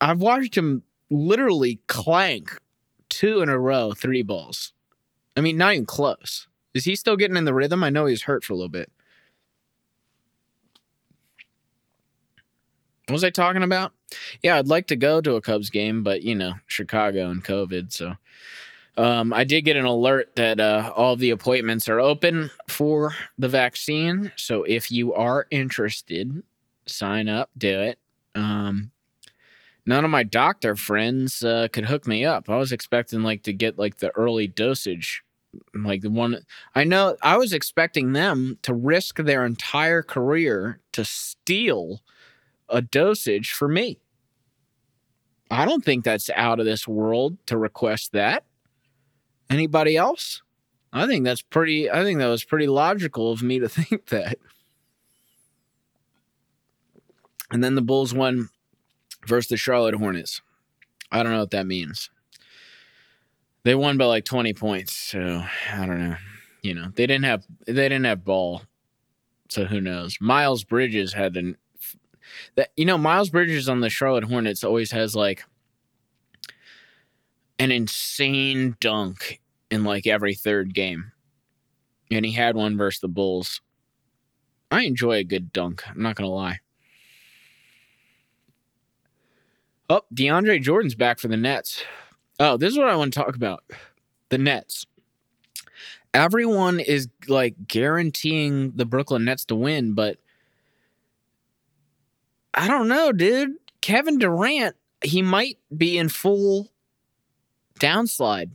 I've 0.00 0.20
watched 0.20 0.56
him 0.56 0.82
literally 1.10 1.80
clank 1.86 2.58
two 3.08 3.40
in 3.40 3.48
a 3.48 3.58
row, 3.58 3.92
three 3.92 4.22
balls. 4.22 4.72
I 5.36 5.40
mean, 5.40 5.56
not 5.56 5.74
even 5.74 5.86
close. 5.86 6.48
Is 6.74 6.84
he 6.84 6.96
still 6.96 7.16
getting 7.16 7.36
in 7.36 7.44
the 7.44 7.54
rhythm? 7.54 7.82
I 7.82 7.90
know 7.90 8.06
he's 8.06 8.22
hurt 8.22 8.44
for 8.44 8.52
a 8.52 8.56
little 8.56 8.68
bit. 8.68 8.90
What 13.06 13.14
was 13.14 13.24
I 13.24 13.30
talking 13.30 13.62
about? 13.62 13.92
Yeah, 14.42 14.56
I'd 14.56 14.68
like 14.68 14.88
to 14.88 14.96
go 14.96 15.20
to 15.20 15.36
a 15.36 15.40
Cubs 15.40 15.70
game, 15.70 16.02
but 16.02 16.22
you 16.22 16.34
know, 16.34 16.54
Chicago 16.66 17.30
and 17.30 17.44
COVID. 17.44 17.92
So 17.92 18.14
um, 18.96 19.32
I 19.32 19.44
did 19.44 19.62
get 19.62 19.76
an 19.76 19.84
alert 19.84 20.36
that 20.36 20.58
uh, 20.58 20.92
all 20.96 21.16
the 21.16 21.30
appointments 21.30 21.88
are 21.88 22.00
open 22.00 22.50
for 22.68 23.14
the 23.38 23.48
vaccine. 23.48 24.32
So 24.36 24.62
if 24.64 24.90
you 24.90 25.14
are 25.14 25.46
interested 25.50 26.42
sign 26.86 27.28
up, 27.28 27.50
do 27.58 27.80
it. 27.80 27.98
Um, 28.34 28.90
none 29.84 30.04
of 30.04 30.10
my 30.10 30.22
doctor 30.22 30.76
friends 30.76 31.42
uh, 31.42 31.68
could 31.72 31.84
hook 31.84 32.06
me 32.06 32.24
up. 32.24 32.48
I 32.48 32.56
was 32.56 32.72
expecting 32.72 33.22
like 33.22 33.42
to 33.44 33.52
get 33.52 33.78
like 33.78 33.98
the 33.98 34.10
early 34.16 34.46
dosage, 34.46 35.22
like 35.74 36.02
the 36.02 36.10
one 36.10 36.38
I 36.74 36.84
know. 36.84 37.16
I 37.22 37.36
was 37.36 37.52
expecting 37.52 38.12
them 38.12 38.58
to 38.62 38.74
risk 38.74 39.16
their 39.18 39.44
entire 39.44 40.02
career 40.02 40.80
to 40.92 41.04
steal 41.04 42.02
a 42.68 42.82
dosage 42.82 43.52
for 43.52 43.68
me. 43.68 43.98
I 45.50 45.64
don't 45.64 45.84
think 45.84 46.04
that's 46.04 46.28
out 46.30 46.58
of 46.58 46.66
this 46.66 46.88
world 46.88 47.38
to 47.46 47.56
request 47.56 48.12
that. 48.12 48.44
Anybody 49.48 49.96
else? 49.96 50.42
I 50.92 51.06
think 51.06 51.24
that's 51.24 51.42
pretty 51.42 51.90
I 51.90 52.02
think 52.02 52.18
that 52.18 52.28
was 52.28 52.44
pretty 52.44 52.66
logical 52.66 53.32
of 53.32 53.42
me 53.42 53.58
to 53.58 53.68
think 53.68 54.06
that. 54.06 54.38
And 57.50 57.62
then 57.62 57.74
the 57.74 57.82
Bulls 57.82 58.12
won 58.12 58.48
versus 59.26 59.48
the 59.48 59.56
Charlotte 59.56 59.94
Hornets. 59.94 60.40
I 61.12 61.22
don't 61.22 61.32
know 61.32 61.40
what 61.40 61.52
that 61.52 61.66
means. 61.66 62.10
They 63.62 63.74
won 63.74 63.98
by 63.98 64.04
like 64.06 64.24
20 64.24 64.52
points, 64.54 64.92
so 64.94 65.44
I 65.72 65.86
don't 65.86 65.98
know. 65.98 66.16
You 66.62 66.74
know, 66.74 66.88
they 66.94 67.06
didn't 67.06 67.24
have 67.24 67.44
they 67.66 67.72
didn't 67.88 68.04
have 68.04 68.24
ball. 68.24 68.62
So 69.48 69.64
who 69.64 69.80
knows? 69.80 70.18
Miles 70.20 70.64
Bridges 70.64 71.12
had 71.12 71.36
an 71.36 71.56
that 72.56 72.70
you 72.76 72.84
know 72.84 72.98
Miles 72.98 73.30
Bridges 73.30 73.68
on 73.68 73.80
the 73.80 73.90
Charlotte 73.90 74.24
Hornets 74.24 74.64
always 74.64 74.90
has 74.90 75.14
like 75.14 75.44
an 77.58 77.70
insane 77.70 78.76
dunk 78.80 79.40
in 79.70 79.84
like 79.84 80.06
every 80.06 80.34
third 80.34 80.74
game. 80.74 81.12
And 82.10 82.24
he 82.24 82.32
had 82.32 82.54
one 82.54 82.76
versus 82.76 83.00
the 83.00 83.08
Bulls. 83.08 83.60
I 84.70 84.82
enjoy 84.82 85.14
a 85.14 85.24
good 85.24 85.52
dunk, 85.52 85.82
I'm 85.88 86.02
not 86.02 86.16
going 86.16 86.28
to 86.28 86.34
lie. 86.34 86.60
Oh, 89.88 90.02
DeAndre 90.14 90.60
Jordan's 90.60 90.96
back 90.96 91.20
for 91.20 91.28
the 91.28 91.36
Nets. 91.36 91.84
Oh, 92.40 92.56
this 92.56 92.72
is 92.72 92.78
what 92.78 92.88
I 92.88 92.96
want 92.96 93.14
to 93.14 93.20
talk 93.20 93.36
about. 93.36 93.62
The 94.30 94.38
Nets. 94.38 94.86
Everyone 96.12 96.80
is 96.80 97.08
like 97.28 97.54
guaranteeing 97.68 98.72
the 98.72 98.84
Brooklyn 98.84 99.24
Nets 99.24 99.44
to 99.46 99.54
win, 99.54 99.94
but 99.94 100.18
I 102.54 102.66
don't 102.66 102.88
know, 102.88 103.12
dude. 103.12 103.54
Kevin 103.80 104.18
Durant, 104.18 104.74
he 105.02 105.22
might 105.22 105.58
be 105.76 105.98
in 105.98 106.08
full 106.08 106.68
downslide. 107.78 108.50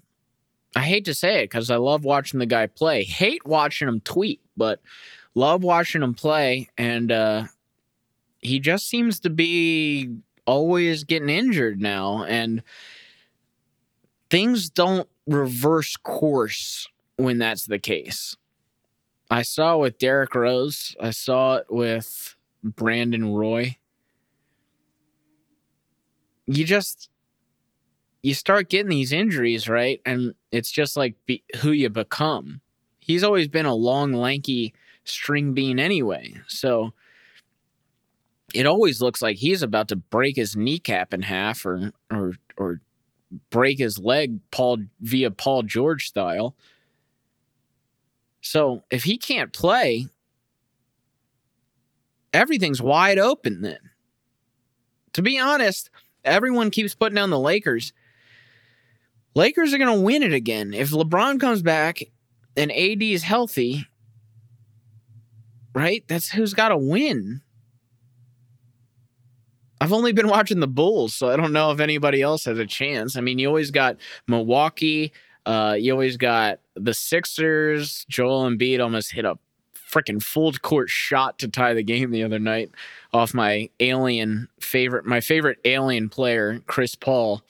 I 0.76 0.82
hate 0.82 1.06
to 1.06 1.14
say 1.14 1.40
it 1.40 1.46
because 1.46 1.70
I 1.70 1.76
love 1.76 2.04
watching 2.06 2.40
the 2.40 2.46
guy 2.46 2.68
play. 2.68 3.04
Hate 3.04 3.46
watching 3.46 3.88
him 3.88 4.00
tweet, 4.00 4.42
but 4.56 4.80
love 5.36 5.64
watching 5.64 6.02
him 6.02 6.14
play. 6.14 6.70
And 6.78 7.12
uh, 7.12 7.44
he 8.40 8.60
just 8.60 8.88
seems 8.88 9.20
to 9.22 9.30
be 9.30 10.10
always 10.46 11.04
getting 11.04 11.30
injured 11.30 11.82
now. 11.82 12.24
And 12.24 12.64
things 14.30 14.70
don't 14.70 15.10
reverse 15.28 15.98
course 15.98 16.88
when 17.18 17.38
that's 17.38 17.66
the 17.66 17.80
case. 17.80 18.36
I 19.30 19.44
saw 19.44 19.76
it 19.76 19.80
with 19.80 19.98
Derrick 19.98 20.36
Rose, 20.36 20.96
I 21.00 21.12
saw 21.12 21.56
it 21.56 21.68
with 21.70 22.36
Brandon 22.64 23.34
Roy. 23.34 23.78
You 26.48 26.66
just 26.66 27.11
you 28.24 28.34
start 28.34 28.70
getting 28.70 28.90
these 28.90 29.12
injuries, 29.12 29.68
right? 29.68 30.00
And 30.06 30.34
it's 30.52 30.72
just 30.72 30.96
like 30.96 31.16
be, 31.26 31.44
who 31.58 31.72
you 31.72 31.90
become. 31.90 32.62
He's 33.00 33.24
always 33.24 33.48
been 33.48 33.66
a 33.66 33.74
long, 33.74 34.14
lanky 34.14 34.74
string 35.06 35.54
bean 35.54 35.80
anyway. 35.80 36.34
So 36.48 36.94
it 38.54 38.66
always 38.66 39.02
looks 39.02 39.22
like 39.22 39.38
he's 39.38 39.64
about 39.64 39.88
to 39.90 39.96
break 39.96 40.36
his 40.36 40.56
kneecap 40.56 41.14
in 41.14 41.22
half 41.22 41.66
or 41.66 41.92
or 42.12 42.34
or 42.58 42.82
break 43.50 43.80
his 43.80 43.98
leg 43.98 44.40
Paul 44.52 44.80
via 45.00 45.32
Paul 45.32 45.64
George 45.64 46.08
style. 46.08 46.56
So 48.42 48.84
if 48.92 49.04
he 49.04 49.18
can't 49.18 49.54
play, 49.54 50.08
everything's 52.34 52.82
wide 52.82 53.20
open 53.20 53.62
then. 53.62 53.80
To 55.14 55.22
be 55.22 55.40
honest, 55.40 55.90
everyone 56.24 56.72
keeps 56.72 56.96
putting 56.96 57.16
down 57.16 57.30
the 57.30 57.40
Lakers. 57.40 57.94
Lakers 59.34 59.74
are 59.74 59.78
going 59.78 59.96
to 59.96 60.02
win 60.02 60.24
it 60.24 60.34
again. 60.34 60.74
If 60.74 60.92
LeBron 60.92 61.40
comes 61.40 61.62
back 61.62 62.02
and 62.58 62.72
AD 62.72 63.02
is 63.02 63.24
healthy, 63.24 63.88
right? 65.74 66.04
That's 66.08 66.30
who's 66.30 66.54
got 66.54 66.70
to 66.70 66.78
win. 66.78 67.42
I've 69.80 69.94
only 69.94 70.12
been 70.12 70.28
watching 70.28 70.60
the 70.60 70.68
Bulls, 70.68 71.14
so 71.16 71.30
I 71.30 71.38
don't 71.38 71.54
know 71.54 71.72
if 71.72 71.80
anybody 71.80 72.22
else 72.22 72.46
has 72.46 72.60
a 72.60 72.68
chance. 72.68 73.16
I 73.18 73.22
mean, 73.22 73.40
you 73.40 73.48
always 73.48 73.72
got 73.72 73.98
Milwaukee, 74.28 75.12
uh, 75.46 75.76
you 75.80 75.92
always 75.92 76.18
got 76.18 76.60
the 76.76 76.94
Sixers. 76.94 78.06
Joel 78.08 78.48
Embiid 78.48 78.80
almost 78.80 79.12
hit 79.12 79.26
a 79.26 79.40
freaking 79.92 80.22
full 80.22 80.54
court 80.54 80.90
shot 80.90 81.40
to 81.40 81.48
tie 81.48 81.74
the 81.74 81.84
game 81.84 82.12
the 82.12 82.24
other 82.24 82.40
night 82.40 82.72
off 83.12 83.34
my 83.34 83.70
alien 83.80 84.48
favorite, 84.60 85.06
my 85.06 85.20
favorite 85.20 85.58
alien 85.66 86.10
player, 86.10 86.62
Chris 86.68 86.94
Paul 86.96 87.42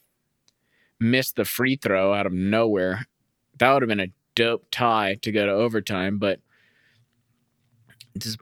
missed 1.02 1.36
the 1.36 1.46
free 1.46 1.76
throw 1.76 2.14
out 2.14 2.26
of 2.26 2.32
nowhere. 2.32 3.08
That 3.58 3.74
would 3.74 3.82
have 3.82 3.90
been 3.90 4.00
a 4.00 4.14
dope 4.36 4.68
tie 4.72 5.18
to 5.24 5.32
go 5.32 5.46
to 5.46 5.52
overtime, 5.52 6.18
but 6.18 6.40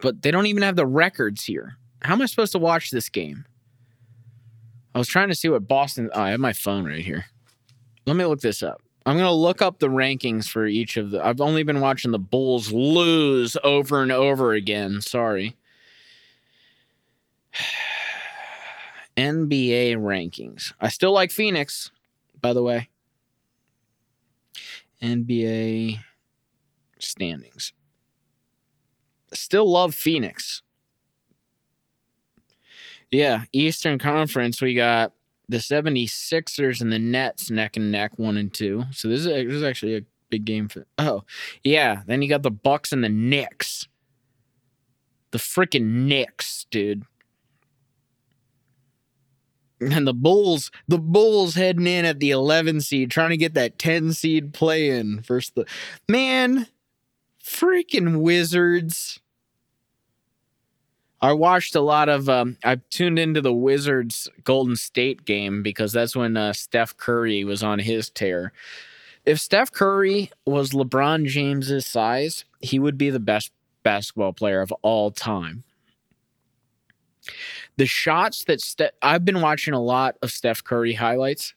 but 0.01 0.21
they 0.21 0.31
don't 0.31 0.47
even 0.47 0.63
have 0.63 0.75
the 0.75 0.85
records 0.85 1.45
here. 1.45 1.77
How 2.01 2.13
am 2.13 2.21
I 2.21 2.25
supposed 2.25 2.51
to 2.53 2.59
watch 2.59 2.91
this 2.91 3.09
game? 3.09 3.45
I 4.93 4.97
was 4.97 5.07
trying 5.07 5.29
to 5.29 5.35
see 5.35 5.49
what 5.49 5.67
Boston. 5.67 6.09
Oh, 6.13 6.21
I 6.21 6.31
have 6.31 6.39
my 6.39 6.53
phone 6.53 6.85
right 6.85 7.03
here. 7.03 7.25
Let 8.05 8.15
me 8.15 8.25
look 8.25 8.41
this 8.41 8.63
up. 8.63 8.81
I'm 9.05 9.17
gonna 9.17 9.31
look 9.31 9.61
up 9.61 9.79
the 9.79 9.87
rankings 9.87 10.47
for 10.47 10.65
each 10.65 10.97
of 10.97 11.11
the. 11.11 11.23
I've 11.23 11.41
only 11.41 11.63
been 11.63 11.79
watching 11.79 12.11
the 12.11 12.19
Bulls 12.19 12.71
lose 12.71 13.55
over 13.63 14.01
and 14.01 14.11
over 14.11 14.53
again. 14.53 15.01
Sorry. 15.01 15.55
NBA 19.17 19.97
rankings. 19.97 20.73
I 20.79 20.87
still 20.89 21.11
like 21.11 21.31
Phoenix 21.31 21.91
by 22.41 22.53
the 22.53 22.63
way. 22.63 22.89
NBA 25.01 25.99
standings. 26.99 27.73
Still 29.33 29.69
love 29.69 29.95
Phoenix. 29.95 30.61
Yeah, 33.11 33.45
Eastern 33.51 33.97
Conference, 33.97 34.61
we 34.61 34.73
got 34.73 35.13
the 35.47 35.57
76ers 35.57 36.81
and 36.81 36.91
the 36.91 36.99
Nets 36.99 37.49
neck 37.49 37.75
and 37.75 37.91
neck, 37.91 38.17
one 38.17 38.37
and 38.37 38.53
two. 38.53 38.83
So 38.91 39.07
this 39.07 39.21
is, 39.21 39.25
this 39.25 39.53
is 39.53 39.63
actually 39.63 39.95
a 39.95 40.01
big 40.29 40.45
game 40.45 40.67
for. 40.67 40.85
Oh, 40.97 41.23
yeah. 41.63 42.03
Then 42.05 42.21
you 42.21 42.29
got 42.29 42.43
the 42.43 42.51
Bucks 42.51 42.91
and 42.91 43.03
the 43.03 43.09
Knicks. 43.09 43.87
The 45.31 45.39
freaking 45.39 46.05
Knicks, 46.05 46.65
dude 46.69 47.05
and 49.81 50.07
the 50.07 50.13
Bulls, 50.13 50.71
the 50.87 50.97
Bulls 50.97 51.55
heading 51.55 51.87
in 51.87 52.05
at 52.05 52.19
the 52.19 52.31
11 52.31 52.81
seed, 52.81 53.11
trying 53.11 53.29
to 53.31 53.37
get 53.37 53.53
that 53.53 53.79
10 53.79 54.13
seed 54.13 54.53
play 54.53 54.89
in 54.89 55.21
versus 55.21 55.51
the 55.55 55.65
man, 56.07 56.67
freaking 57.43 58.21
Wizards. 58.21 59.19
I 61.21 61.33
watched 61.33 61.75
a 61.75 61.81
lot 61.81 62.07
of. 62.07 62.29
Um, 62.29 62.57
I 62.63 62.77
tuned 62.89 63.19
into 63.19 63.41
the 63.41 63.53
Wizards 63.53 64.29
Golden 64.45 64.77
State 64.77 65.25
game 65.25 65.61
because 65.63 65.91
that's 65.91 66.15
when 66.15 66.37
uh, 66.37 66.53
Steph 66.53 66.95
Curry 66.95 67.43
was 67.43 67.61
on 67.61 67.79
his 67.79 68.09
tear. 68.09 68.53
If 69.25 69.39
Steph 69.39 69.71
Curry 69.71 70.31
was 70.45 70.71
LeBron 70.71 71.25
James's 71.25 71.85
size, 71.85 72.45
he 72.61 72.79
would 72.79 72.97
be 72.97 73.09
the 73.09 73.19
best 73.19 73.51
basketball 73.83 74.31
player 74.31 74.61
of 74.61 74.71
all 74.81 75.11
time 75.11 75.65
the 77.79 77.85
shots 77.85 78.43
that 78.43 78.59
Ste- 78.59 78.91
I've 79.01 79.23
been 79.23 79.39
watching 79.39 79.73
a 79.73 79.81
lot 79.81 80.17
of 80.21 80.31
Steph 80.31 80.61
Curry 80.61 80.93
highlights. 80.93 81.55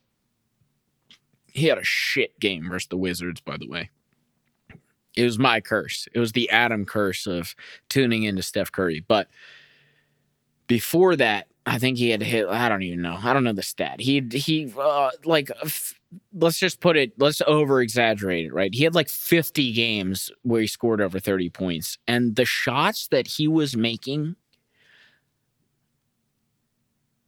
He 1.47 1.67
had 1.67 1.79
a 1.79 1.85
shit 1.85 2.39
game 2.39 2.69
versus 2.71 2.87
the 2.87 2.97
Wizards, 2.97 3.41
by 3.41 3.57
the 3.57 3.69
way. 3.69 3.91
It 5.17 5.25
was 5.25 5.37
my 5.37 5.61
curse. 5.61 6.07
It 6.15 6.21
was 6.21 6.31
the 6.31 6.49
Adam 6.51 6.87
curse 6.87 7.27
of 7.27 7.57
tuning 7.89 8.23
into 8.23 8.41
Steph 8.41 8.71
Curry. 8.71 9.05
But 9.07 9.29
before 10.69 11.17
that, 11.17 11.49
I 11.67 11.79
think 11.79 11.99
he 11.99 12.11
had 12.11 12.23
hit. 12.23 12.47
I 12.47 12.69
don't 12.69 12.85
even 12.85 13.03
know. 13.03 13.19
I 13.21 13.33
don't 13.33 13.43
know 13.43 13.53
the 13.53 13.63
stat. 13.65 14.01
He 14.01 14.25
he 14.33 14.73
uh, 14.79 15.11
like 15.25 15.51
f- 15.63 15.95
let's 16.33 16.59
just 16.59 16.81
put 16.81 16.97
it. 16.97 17.13
Let's 17.19 17.43
over 17.49 17.83
exaggerate 17.83 18.47
it. 18.47 18.55
Right. 18.55 18.73
He 18.73 18.85
had 18.85 18.95
like 18.95 19.09
fifty 19.09 19.73
games 19.73 20.31
where 20.43 20.61
he 20.61 20.67
scored 20.69 21.01
over 21.01 21.19
thirty 21.19 21.51
points, 21.51 21.99
and 22.07 22.37
the 22.37 22.45
shots 22.45 23.09
that 23.09 23.27
he 23.27 23.49
was 23.49 23.77
making 23.77 24.37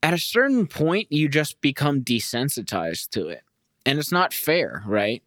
at 0.04 0.12
a 0.12 0.18
certain 0.18 0.66
point, 0.66 1.10
you 1.10 1.30
just 1.30 1.58
become 1.62 2.02
desensitized 2.02 3.08
to 3.08 3.28
it. 3.28 3.40
And 3.86 3.98
it's 3.98 4.12
not 4.12 4.34
fair, 4.34 4.82
right? 4.86 5.22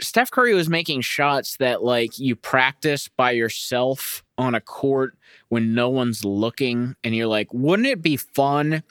Steph 0.00 0.32
Curry 0.32 0.52
was 0.52 0.68
making 0.68 1.02
shots 1.02 1.56
that 1.58 1.84
like 1.84 2.18
you 2.18 2.34
practice 2.34 3.06
by 3.06 3.30
yourself 3.30 4.24
on 4.36 4.56
a 4.56 4.60
court 4.60 5.16
when 5.50 5.72
no 5.72 5.88
one's 5.88 6.24
looking 6.24 6.96
and 7.04 7.14
you're 7.14 7.28
like, 7.28 7.46
wouldn't 7.54 7.86
it 7.86 8.02
be 8.02 8.16
fun 8.16 8.82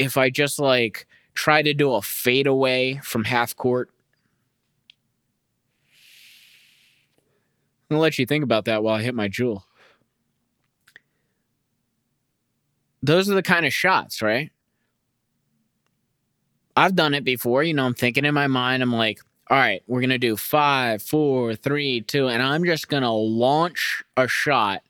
if 0.00 0.16
I 0.16 0.28
just 0.28 0.58
like 0.58 1.06
try 1.32 1.62
to 1.62 1.74
do 1.74 1.94
a 1.94 2.02
fadeaway 2.02 2.98
from 3.04 3.22
half 3.22 3.54
court? 3.54 3.88
I'm 7.88 7.94
gonna 7.94 8.02
let 8.02 8.18
you 8.18 8.26
think 8.26 8.42
about 8.42 8.64
that 8.64 8.82
while 8.82 8.96
I 8.96 9.02
hit 9.02 9.14
my 9.14 9.28
JUUL. 9.28 9.64
Those 13.04 13.28
are 13.28 13.34
the 13.34 13.42
kind 13.42 13.66
of 13.66 13.72
shots, 13.72 14.22
right? 14.22 14.50
I've 16.74 16.96
done 16.96 17.12
it 17.12 17.22
before. 17.22 17.62
You 17.62 17.74
know, 17.74 17.84
I'm 17.84 17.94
thinking 17.94 18.24
in 18.24 18.32
my 18.32 18.46
mind, 18.46 18.82
I'm 18.82 18.92
like, 18.92 19.20
all 19.50 19.58
right, 19.58 19.82
we're 19.86 20.00
going 20.00 20.08
to 20.08 20.18
do 20.18 20.36
five, 20.36 21.02
four, 21.02 21.54
three, 21.54 22.00
two, 22.00 22.28
and 22.28 22.42
I'm 22.42 22.64
just 22.64 22.88
going 22.88 23.02
to 23.02 23.10
launch 23.10 24.02
a 24.16 24.26
shot, 24.26 24.82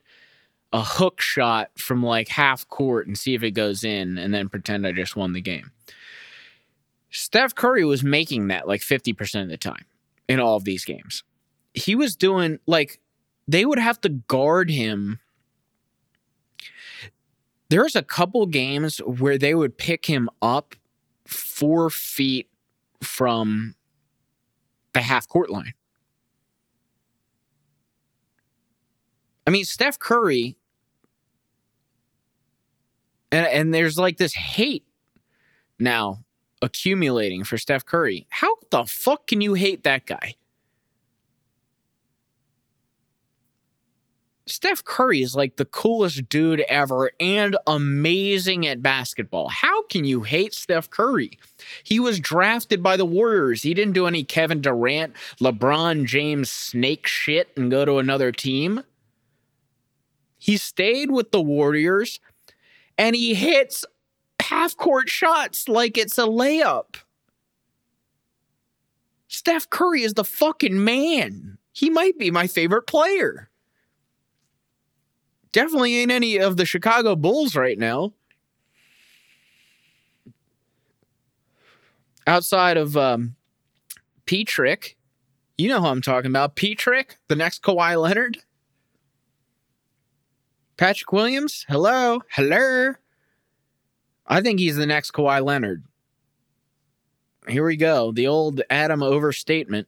a 0.72 0.83
hook 0.83 1.20
shot 1.20 1.70
from 1.77 2.05
like 2.05 2.29
half 2.29 2.68
court 2.68 3.09
and 3.09 3.18
see 3.18 3.35
if 3.35 3.42
it 3.42 3.50
goes 3.50 3.83
in 3.83 4.16
and 4.16 4.33
then 4.33 4.48
pretend 4.48 4.87
I 4.87 4.92
just 4.92 5.16
won 5.16 5.33
the 5.33 5.40
game. 5.40 5.72
Steph 7.11 7.55
Curry 7.55 7.85
was 7.85 8.05
making 8.05 8.46
that 8.48 8.68
like 8.68 8.81
50% 8.81 9.42
of 9.42 9.48
the 9.48 9.57
time 9.57 9.85
in 10.29 10.38
all 10.38 10.57
of 10.57 10.64
these 10.64 10.85
games. 10.85 11.24
He 11.74 11.96
was 11.96 12.14
doing 12.14 12.61
like, 12.66 13.00
they 13.48 13.64
would 13.64 13.81
have 13.81 14.00
to 14.03 14.09
guard 14.09 14.70
him. 14.70 15.18
There's 17.70 17.96
a 17.96 18.03
couple 18.03 18.46
games 18.46 18.98
where 18.98 19.38
they 19.38 19.55
would 19.55 19.77
pick 19.77 20.07
him 20.07 20.29
up 20.42 20.74
four 21.27 21.90
feet 21.90 22.48
from 23.03 23.74
the 24.92 25.00
half 25.00 25.27
court 25.29 25.50
line. 25.50 25.74
I 29.46 29.50
mean, 29.50 29.64
Steph 29.64 29.98
Curry, 29.98 30.57
and, 33.31 33.46
and 33.46 33.74
there's 33.74 33.98
like 33.98 34.16
this 34.16 34.35
hate 34.35 34.87
now 35.79 36.24
accumulating 36.62 37.44
for 37.44 37.59
Steph 37.59 37.85
Curry. 37.85 38.27
How 38.31 38.57
the 38.70 38.85
fuck 38.85 39.27
can 39.27 39.40
you 39.40 39.55
hate 39.55 39.83
that 39.85 40.07
guy? 40.07 40.37
Steph 44.46 44.85
Curry 44.85 45.22
is 45.22 45.35
like 45.35 45.57
the 45.57 45.64
coolest 45.64 46.28
dude 46.28 46.61
ever 46.68 47.11
and 47.18 47.57
amazing 47.66 48.66
at 48.66 48.83
basketball. 48.83 49.48
How 49.48 49.85
can 49.85 50.04
you 50.04 50.22
hate 50.22 50.52
Steph 50.52 50.90
Curry? 50.90 51.38
He 51.83 51.98
was 51.98 52.20
drafted 52.20 52.83
by 52.83 52.98
the 52.98 53.07
Warriors. 53.07 53.62
He 53.62 53.72
didn't 53.72 53.94
do 53.94 54.07
any 54.07 54.22
Kevin 54.22 54.61
Durant, 54.61 55.14
LeBron 55.40 56.04
James 56.04 56.50
snake 56.50 57.07
shit 57.07 57.48
and 57.57 57.70
go 57.70 57.87
to 57.87 57.98
another 57.98 58.33
team. 58.33 58.83
He 60.37 60.59
stayed 60.59 61.11
with 61.11 61.30
the 61.30 61.40
Warriors 61.40 62.20
and 62.98 63.16
he 63.16 63.33
hits 63.33 63.87
half 64.40 64.76
court 64.76 65.09
shots 65.09 65.70
like 65.70 65.96
it's 65.96 66.18
a 66.18 66.26
layup. 66.26 66.96
Steph 69.26 69.70
Curry 69.70 70.02
is 70.02 70.12
the 70.12 70.22
fucking 70.22 70.85
man. 70.85 71.57
He 71.72 71.88
might 71.88 72.18
be 72.18 72.30
my 72.30 72.46
favorite 72.46 72.87
player 72.87 73.48
definitely 75.55 75.97
ain't 75.97 76.11
any 76.11 76.37
of 76.37 76.59
the 76.59 76.67
Chicago 76.67 77.17
Bulls 77.17 77.57
right 77.57 77.79
now. 77.79 78.12
Outside 82.27 82.77
of 82.77 82.97
um, 82.97 83.37
Petrick, 84.27 84.97
you 85.57 85.69
know 85.69 85.81
who 85.81 85.87
I'm 85.87 86.03
talking 86.03 86.31
about. 86.31 86.57
Petrick, 86.57 87.17
the 87.29 87.37
next 87.37 87.62
Kawhi 87.62 88.01
Leonard. 88.01 88.38
Patrick 90.77 91.12
Williams, 91.12 91.64
hello, 91.69 92.21
hello. 92.31 92.95
I 94.27 94.40
think 94.40 94.59
he's 94.59 94.77
the 94.77 94.87
next 94.87 95.12
Kawhi 95.12 95.45
Leonard. 95.45 95.85
Here 97.47 97.64
we 97.64 97.77
go. 97.77 98.11
The 98.11 98.27
old 98.27 98.62
Adam 98.71 99.03
overstatement. 99.03 99.87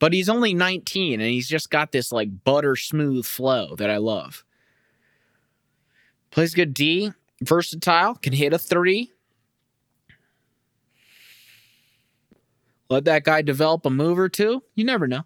But 0.00 0.12
he's 0.12 0.28
only 0.28 0.52
19 0.52 1.20
and 1.20 1.30
he's 1.30 1.48
just 1.48 1.70
got 1.70 1.92
this 1.92 2.10
like 2.10 2.44
butter 2.44 2.74
smooth 2.74 3.24
flow 3.24 3.76
that 3.76 3.88
I 3.88 3.98
love. 3.98 4.44
Plays 6.30 6.54
good 6.54 6.74
D, 6.74 7.12
versatile, 7.42 8.14
can 8.14 8.32
hit 8.32 8.52
a 8.52 8.58
three. 8.58 9.10
Let 12.88 13.04
that 13.04 13.24
guy 13.24 13.42
develop 13.42 13.86
a 13.86 13.90
move 13.90 14.18
or 14.18 14.28
two. 14.28 14.62
You 14.74 14.84
never 14.84 15.06
know. 15.06 15.22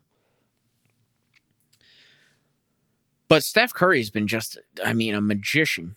But 3.29 3.43
Steph 3.43 3.73
Curry's 3.73 4.11
been 4.11 4.27
just, 4.27 4.59
I 4.85 4.93
mean, 4.93 5.15
a 5.15 5.21
magician. 5.21 5.97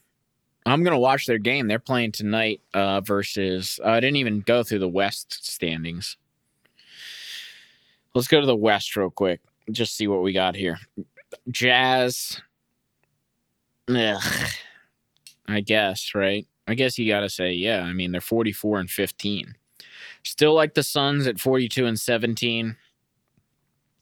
I'm 0.66 0.84
to 0.94 0.98
watch 0.98 1.26
their 1.26 1.38
game. 1.38 1.68
They're 1.68 1.80
playing 1.80 2.14
tonight 2.14 2.62
uh, 2.74 3.02
versus, 3.02 3.80
uh, 3.84 3.90
I 3.90 4.00
didn't 4.00 4.18
even 4.18 4.42
go 4.42 4.64
through 4.64 4.80
the 4.80 4.88
West 4.88 5.46
standings. 5.46 6.18
Let's 8.14 8.28
go 8.28 8.40
to 8.40 8.48
the 8.48 8.56
West 8.56 8.96
real 8.96 9.10
quick. 9.10 9.42
Just 9.72 9.96
see 9.96 10.08
what 10.08 10.24
we 10.24 10.34
got 10.34 10.56
here. 10.56 10.80
Jazz. 11.52 12.42
Ugh. 13.90 14.24
I 15.48 15.62
guess, 15.62 16.14
right? 16.14 16.46
I 16.68 16.74
guess 16.74 16.98
you 16.98 17.08
got 17.08 17.22
to 17.22 17.30
say, 17.30 17.54
yeah. 17.54 17.84
I 17.84 17.94
mean, 17.94 18.12
they're 18.12 18.22
44 18.22 18.80
and 18.80 18.90
15. 18.90 19.56
Still 20.24 20.54
like 20.54 20.74
the 20.74 20.84
Suns 20.84 21.26
at 21.28 21.40
42 21.40 21.86
and 21.86 22.00
17. 22.00 22.76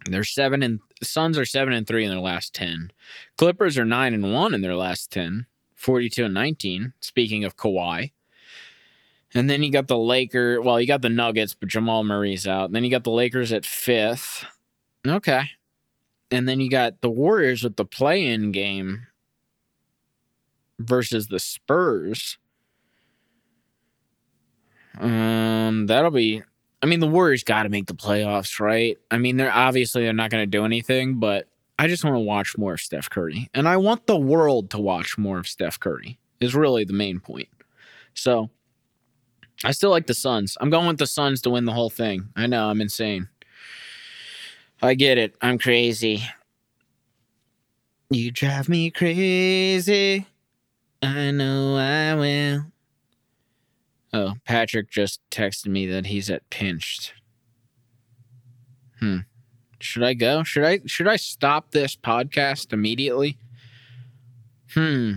They're 0.09 0.23
seven 0.23 0.63
and 0.63 0.79
Suns 1.01 1.37
are 1.37 1.45
seven 1.45 1.73
and 1.73 1.85
three 1.85 2.03
in 2.03 2.11
their 2.11 2.19
last 2.19 2.53
10. 2.53 2.91
Clippers 3.37 3.77
are 3.77 3.85
nine 3.85 4.13
and 4.13 4.33
one 4.33 4.53
in 4.53 4.61
their 4.61 4.75
last 4.75 5.11
10, 5.11 5.45
42 5.75 6.25
and 6.25 6.33
19. 6.33 6.93
Speaking 6.99 7.43
of 7.43 7.57
Kawhi. 7.57 8.11
And 9.33 9.49
then 9.49 9.61
you 9.61 9.71
got 9.71 9.87
the 9.87 9.97
Lakers. 9.97 10.63
Well, 10.63 10.79
you 10.79 10.87
got 10.87 11.01
the 11.01 11.09
Nuggets, 11.09 11.53
but 11.53 11.69
Jamal 11.69 12.03
Murray's 12.03 12.47
out. 12.47 12.65
And 12.65 12.75
then 12.75 12.83
you 12.83 12.89
got 12.89 13.03
the 13.03 13.11
Lakers 13.11 13.51
at 13.51 13.65
fifth. 13.65 14.45
Okay. 15.05 15.43
And 16.31 16.47
then 16.47 16.59
you 16.59 16.69
got 16.69 17.01
the 17.01 17.09
Warriors 17.09 17.63
with 17.63 17.75
the 17.75 17.85
play 17.85 18.25
in 18.25 18.51
game 18.51 19.07
versus 20.79 21.27
the 21.27 21.39
Spurs. 21.39 22.37
Um, 24.99 25.87
that'll 25.87 26.11
be. 26.11 26.41
I 26.81 26.87
mean, 26.87 26.99
the 26.99 27.07
Warriors 27.07 27.43
got 27.43 27.63
to 27.63 27.69
make 27.69 27.87
the 27.87 27.95
playoffs, 27.95 28.59
right? 28.59 28.97
I 29.09 29.17
mean, 29.17 29.37
they're 29.37 29.51
obviously 29.51 30.03
they're 30.03 30.13
not 30.13 30.29
going 30.29 30.43
to 30.43 30.47
do 30.47 30.65
anything, 30.65 31.19
but 31.19 31.47
I 31.79 31.87
just 31.87 32.03
want 32.03 32.15
to 32.15 32.19
watch 32.19 32.57
more 32.57 32.73
of 32.73 32.81
Steph 32.81 33.09
Curry, 33.09 33.49
and 33.53 33.67
I 33.67 33.77
want 33.77 34.07
the 34.07 34.17
world 34.17 34.69
to 34.71 34.79
watch 34.79 35.17
more 35.17 35.39
of 35.39 35.47
Steph 35.47 35.79
Curry. 35.79 36.19
Is 36.41 36.53
really 36.53 36.83
the 36.83 36.93
main 36.93 37.19
point. 37.21 37.47
So, 38.13 38.49
I 39.63 39.71
still 39.71 39.89
like 39.89 40.05
the 40.05 40.13
Suns. 40.13 40.57
I'm 40.59 40.69
going 40.69 40.87
with 40.87 40.97
the 40.97 41.07
Suns 41.07 41.41
to 41.41 41.49
win 41.49 41.65
the 41.65 41.71
whole 41.71 41.89
thing. 41.89 42.29
I 42.35 42.45
know 42.45 42.69
I'm 42.69 42.81
insane. 42.81 43.29
I 44.81 44.95
get 44.95 45.17
it. 45.17 45.35
I'm 45.41 45.57
crazy. 45.57 46.23
You 48.09 48.31
drive 48.31 48.69
me 48.69 48.91
crazy. 48.91 50.27
I 51.05 51.31
know 51.31 51.75
I 51.75 52.15
will. 52.15 52.65
Oh, 54.11 54.33
Patrick 54.45 54.89
just 54.89 55.19
texted 55.29 55.67
me 55.67 55.85
that 55.87 56.07
he's 56.07 56.29
at 56.29 56.49
pinched. 56.49 57.13
Hmm. 58.99 59.19
Should 59.79 60.03
I 60.03 60.13
go? 60.13 60.43
Should 60.43 60.63
I 60.63 60.79
should 60.85 61.07
I 61.07 61.17
stop 61.17 61.71
this 61.71 61.95
podcast 61.95 62.73
immediately? 62.73 63.37
Hmm. 64.73 65.15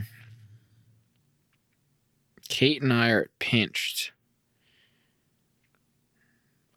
Kate 2.48 2.82
and 2.82 2.92
I 2.92 3.10
are 3.10 3.22
at 3.22 3.38
pinched. 3.38 4.12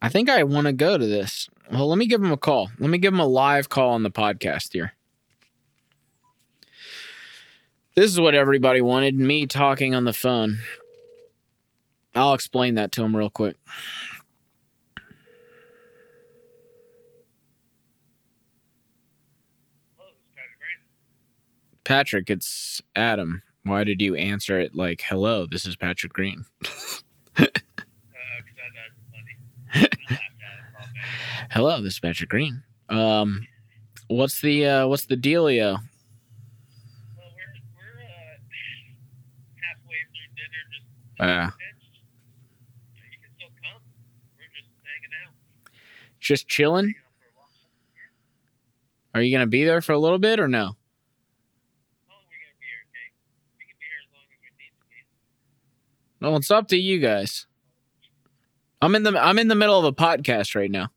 I 0.01 0.09
think 0.09 0.29
I 0.29 0.43
want 0.43 0.67
to 0.67 0.73
go 0.73 0.97
to 0.97 1.05
this. 1.05 1.49
Well, 1.71 1.87
let 1.87 1.97
me 1.97 2.05
give 2.05 2.23
him 2.23 2.31
a 2.31 2.37
call. 2.37 2.71
Let 2.79 2.89
me 2.89 2.97
give 2.97 3.13
him 3.13 3.19
a 3.19 3.27
live 3.27 3.69
call 3.69 3.89
on 3.89 4.03
the 4.03 4.11
podcast 4.11 4.73
here. 4.73 4.93
This 7.93 8.09
is 8.09 8.21
what 8.21 8.35
everybody 8.35 8.79
wanted 8.79 9.15
me 9.15 9.47
talking 9.47 9.93
on 9.93 10.05
the 10.05 10.13
phone. 10.13 10.59
I'll 12.15 12.33
explain 12.33 12.75
that 12.75 12.93
to 12.93 13.03
him 13.03 13.13
real 13.15 13.29
quick. 13.29 13.57
Patrick, 21.83 22.29
it's 22.29 22.81
Adam. 22.95 23.43
Why 23.63 23.83
did 23.83 24.01
you 24.01 24.15
answer 24.15 24.57
it 24.57 24.73
like, 24.73 25.01
hello, 25.05 25.45
this 25.45 25.65
is 25.65 25.75
Patrick 25.75 26.13
Green? 26.13 26.45
hello, 31.51 31.81
this 31.81 31.93
is 31.93 31.99
Patrick 31.99 32.29
Green. 32.29 32.63
Um, 32.87 33.45
what's 34.07 34.39
the 34.39 34.65
uh, 34.65 34.87
what's 34.87 35.07
the 35.07 35.17
dealio? 35.17 35.79
Uh, 41.21 41.49
just 46.19 46.47
chilling. 46.47 46.95
Are 49.13 49.21
you 49.21 49.35
gonna 49.35 49.47
be 49.47 49.65
there 49.65 49.81
for 49.81 49.91
a 49.91 49.99
little 49.99 50.19
bit 50.19 50.39
or 50.39 50.47
no? 50.47 50.57
How 50.59 50.67
long 50.67 52.23
are 52.23 52.29
we 52.29 52.37
gonna 52.39 52.57
be 52.59 52.65
here, 52.65 52.81
okay? 52.89 53.11
We 53.59 53.65
can 53.65 53.75
be 53.79 53.85
here 53.85 53.99
as 54.01 54.09
long 54.13 54.23
as 54.23 54.39
we 54.41 54.49
need 54.57 54.71
to 54.71 54.85
be. 54.89 56.25
Well, 56.25 56.35
it's 56.37 56.51
up 56.51 56.67
to 56.69 56.77
you 56.77 56.99
guys. 56.99 57.45
I'm 58.81 58.95
in 58.95 59.03
the 59.03 59.17
I'm 59.21 59.37
in 59.37 59.47
the 59.47 59.55
middle 59.55 59.77
of 59.77 59.85
a 59.85 59.91
podcast 59.93 60.55
right 60.55 60.71
now. 60.71 60.81
Like 60.83 60.91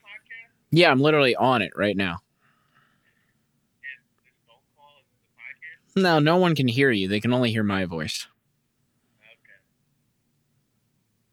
podcast 0.00 0.50
Yeah, 0.70 0.90
I'm 0.90 1.00
literally 1.00 1.34
on 1.36 1.62
it 1.62 1.72
right 1.76 1.96
now. 1.96 2.20
and 3.82 4.00
this 4.24 4.32
phone 4.46 4.62
call 4.76 4.94
is 5.02 5.06
the 5.12 5.18
podcast. 5.34 5.83
No, 5.96 6.18
no 6.18 6.36
one 6.36 6.54
can 6.54 6.68
hear 6.68 6.90
you. 6.90 7.08
They 7.08 7.20
can 7.20 7.32
only 7.32 7.50
hear 7.50 7.62
my 7.62 7.84
voice. 7.84 8.26
Okay. 9.22 9.30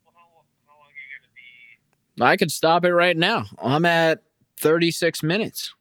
Well, 0.05 0.13
how, 0.15 0.21
how 0.67 0.77
long 0.79 0.87
are 0.87 0.91
you 0.91 1.19
gonna 1.19 1.33
be? 1.35 2.23
I 2.23 2.37
could 2.37 2.51
stop 2.51 2.85
it 2.85 2.93
right 2.93 3.17
now. 3.17 3.45
I'm 3.61 3.85
at 3.85 4.21
36 4.59 5.23
minutes. 5.23 5.73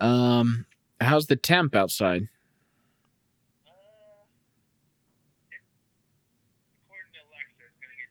Um 0.00 0.66
how's 1.00 1.26
the 1.26 1.36
temp 1.36 1.74
outside? 1.74 2.28
Uh, 3.66 4.24
it, 5.50 5.62
Alexa, 7.14 7.62
it's 7.68 7.78
gonna 7.80 7.96
get 7.98 8.10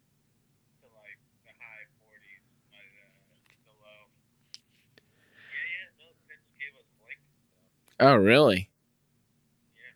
to 0.82 0.88
like 0.96 1.20
the 1.46 1.54
40s, 2.00 2.44
but 2.72 3.78
uh. 3.84 4.06
Yeah, 5.50 5.66
yeah, 5.74 5.88
no, 6.00 6.06
they 6.28 6.36
just 6.40 6.56
gave 6.60 6.74
us 6.80 6.88
blankets. 6.98 7.38
So, 8.00 8.06
Oh, 8.08 8.16
really? 8.16 8.70
yeah, 9.76 9.92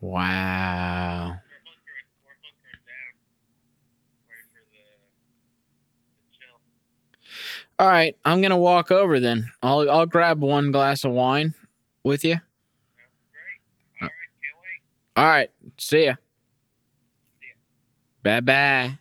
we're, 0.00 0.08
Wow. 0.10 1.40
we're 1.44 1.62
hunkering, 1.64 2.08
we're 2.24 2.38
hunkering 2.44 2.82
down, 2.84 3.12
ready 4.28 4.46
for 4.52 4.62
the, 4.72 4.84
the 4.84 6.28
chill. 6.36 6.58
All 7.78 7.88
right, 8.04 8.16
I'm 8.24 8.40
going 8.40 8.50
to 8.50 8.56
walk 8.56 8.90
over 8.90 9.20
then. 9.20 9.50
I'll 9.62 9.90
I'll 9.90 10.06
grab 10.06 10.40
one 10.40 10.72
glass 10.72 11.04
of 11.04 11.12
wine 11.12 11.54
with 12.02 12.24
you. 12.24 12.34
All 12.34 12.38
right, 14.00 14.10
can't 14.42 14.56
wait. 14.62 15.22
All 15.22 15.26
right, 15.26 15.50
see 15.78 16.04
ya. 16.04 16.10
Ya. 16.10 16.14
Bye 18.22 18.40
bye. 18.40 18.98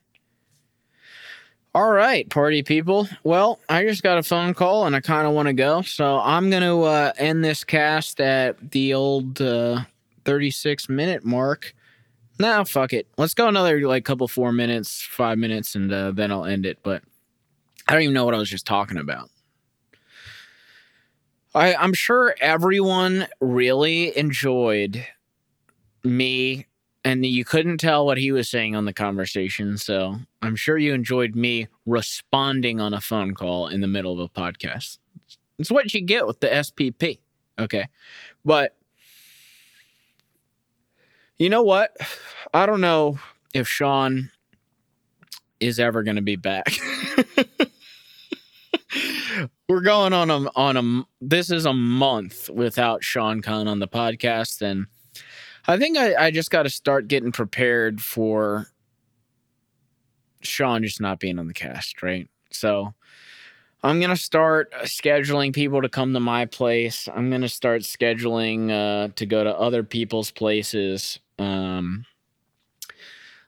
All 1.75 1.89
right, 1.89 2.29
party 2.29 2.61
people. 2.61 3.07
Well, 3.23 3.59
I 3.67 3.83
just 3.83 4.03
got 4.03 4.19
a 4.19 4.23
phone 4.23 4.53
call 4.53 4.85
and 4.85 4.95
I 4.95 4.99
kind 4.99 5.25
of 5.25 5.33
want 5.33 5.47
to 5.47 5.53
go. 5.53 5.81
So 5.81 6.19
I'm 6.19 6.51
going 6.51 6.61
to 6.61 6.83
uh, 6.83 7.13
end 7.17 7.43
this 7.43 7.63
cast 7.63 8.21
at 8.21 8.71
the 8.71 8.93
old 8.93 9.41
uh, 9.41 9.81
36 10.23 10.87
minute 10.87 11.25
mark. 11.25 11.73
Nah, 12.37 12.63
fuck 12.63 12.93
it. 12.93 13.07
Let's 13.17 13.33
go 13.33 13.47
another 13.47 13.79
like 13.87 14.05
couple 14.05 14.27
four 14.27 14.51
minutes, 14.51 15.01
five 15.01 15.39
minutes, 15.39 15.73
and 15.73 15.91
uh, 15.91 16.11
then 16.11 16.31
I'll 16.31 16.45
end 16.45 16.67
it. 16.67 16.77
But 16.83 17.01
I 17.87 17.93
don't 17.93 18.03
even 18.03 18.13
know 18.13 18.25
what 18.25 18.33
I 18.33 18.37
was 18.39 18.49
just 18.49 18.65
talking 18.65 18.97
about. 18.97 19.29
I, 21.55 21.75
I'm 21.75 21.93
sure 21.93 22.35
everyone 22.41 23.27
really 23.39 24.17
enjoyed 24.17 25.05
me 26.03 26.65
and 27.05 27.25
you 27.25 27.43
couldn't 27.43 27.79
tell 27.79 28.05
what 28.05 28.17
he 28.17 28.31
was 28.31 28.49
saying 28.49 28.75
on 28.75 28.85
the 28.85 28.93
conversation. 28.93 29.77
So 29.77 30.17
I'm 30.41 30.55
sure 30.55 30.77
you 30.77 30.93
enjoyed 30.93 31.35
me 31.35 31.67
responding 31.85 32.79
on 32.79 32.93
a 32.93 33.01
phone 33.01 33.33
call 33.33 33.67
in 33.67 33.81
the 33.81 33.87
middle 33.87 34.13
of 34.13 34.19
a 34.19 34.29
podcast. 34.29 34.99
It's 35.59 35.69
what 35.69 35.93
you 35.93 36.01
get 36.01 36.25
with 36.25 36.39
the 36.39 36.47
SPP. 36.47 37.19
Okay. 37.59 37.87
But 38.43 38.75
you 41.37 41.49
know 41.49 41.63
what? 41.63 41.95
I 42.53 42.65
don't 42.65 42.81
know 42.81 43.19
if 43.53 43.67
Sean 43.67 44.31
is 45.59 45.79
ever 45.79 46.03
going 46.03 46.15
to 46.15 46.21
be 46.21 46.35
back. 46.35 46.73
We're 49.69 49.81
going 49.81 50.11
on 50.11 50.29
a 50.29 50.49
on 50.55 50.77
a 50.77 51.03
this 51.21 51.49
is 51.49 51.65
a 51.65 51.73
month 51.73 52.49
without 52.49 53.03
Sean 53.03 53.41
Khan 53.41 53.67
on 53.67 53.79
the 53.79 53.87
podcast 53.87 54.61
and 54.61 54.87
I 55.65 55.77
think 55.77 55.97
I, 55.97 56.25
I 56.25 56.31
just 56.31 56.51
got 56.51 56.63
to 56.63 56.69
start 56.69 57.07
getting 57.07 57.31
prepared 57.31 58.01
for 58.01 58.67
Sean 60.41 60.83
just 60.83 60.99
not 60.99 61.21
being 61.21 61.39
on 61.39 61.47
the 61.47 61.53
cast, 61.53 62.03
right? 62.03 62.27
So 62.51 62.93
I'm 63.81 63.99
gonna 63.99 64.15
start 64.15 64.73
scheduling 64.83 65.53
people 65.53 65.81
to 65.81 65.89
come 65.89 66.13
to 66.13 66.19
my 66.19 66.45
place. 66.45 67.07
I'm 67.13 67.29
gonna 67.29 67.49
start 67.49 67.81
scheduling 67.81 68.69
uh, 68.69 69.13
to 69.15 69.25
go 69.25 69.43
to 69.43 69.57
other 69.57 69.83
people's 69.83 70.31
places. 70.31 71.19
Um, 71.39 72.05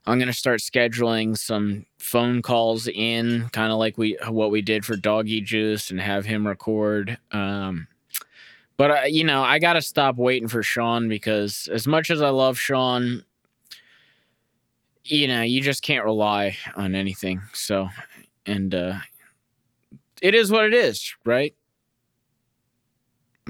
I'm 0.06 0.20
gonna 0.20 0.34
start 0.34 0.60
scheduling 0.60 1.38
some 1.38 1.86
phone 2.06 2.44
calls 2.44 2.88
in, 2.88 3.50
kind 3.52 3.72
of 3.72 3.80
like 3.80 3.98
we 3.98 4.16
what 4.30 4.52
we 4.52 4.62
did 4.62 4.86
for 4.86 4.96
Doggy 4.96 5.42
Juice, 5.42 5.90
and 5.90 6.00
have 6.00 6.24
him 6.24 6.46
record. 6.46 7.18
Um, 7.32 7.88
but 8.78 8.92
uh, 8.92 9.02
you 9.08 9.24
know, 9.24 9.42
I 9.44 9.58
gotta 9.58 9.82
stop 9.82 10.16
waiting 10.18 10.48
for 10.48 10.62
Sean 10.62 11.10
because 11.10 11.68
as 11.72 11.88
much 11.88 12.12
as 12.12 12.22
I 12.22 12.30
love 12.30 12.60
Sean, 12.60 13.24
you 15.04 15.28
know, 15.28 15.42
you 15.42 15.62
just 15.62 15.82
can't 15.82 16.06
rely 16.06 16.58
on 16.76 16.94
anything. 16.94 17.42
So, 17.54 17.90
and 18.46 18.74
uh, 18.76 19.00
it 20.22 20.36
is 20.36 20.52
what 20.52 20.66
it 20.66 20.76
is, 20.76 21.16
right? 21.26 21.56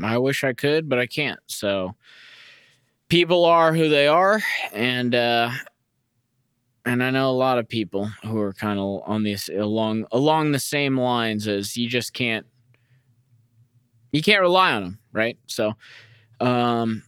I 0.01 0.17
wish 0.17 0.45
I 0.45 0.53
could, 0.53 0.87
but 0.87 0.99
I 0.99 1.07
can't. 1.07 1.39
So, 1.47 1.95
people 3.09 3.43
are 3.43 3.73
who 3.73 3.89
they 3.89 4.07
are, 4.07 4.41
and 4.71 5.13
uh, 5.13 5.51
and 6.85 7.03
I 7.03 7.09
know 7.09 7.29
a 7.29 7.31
lot 7.31 7.57
of 7.57 7.67
people 7.67 8.09
who 8.23 8.39
are 8.39 8.53
kind 8.53 8.79
of 8.79 9.01
on 9.05 9.23
this 9.23 9.49
along 9.49 10.05
along 10.11 10.51
the 10.51 10.59
same 10.59 10.99
lines 10.99 11.47
as 11.47 11.75
you 11.75 11.89
just 11.89 12.13
can't 12.13 12.45
you 14.11 14.21
can't 14.21 14.41
rely 14.41 14.71
on 14.71 14.83
them, 14.83 14.99
right? 15.11 15.37
So, 15.47 15.73
um, 16.39 17.03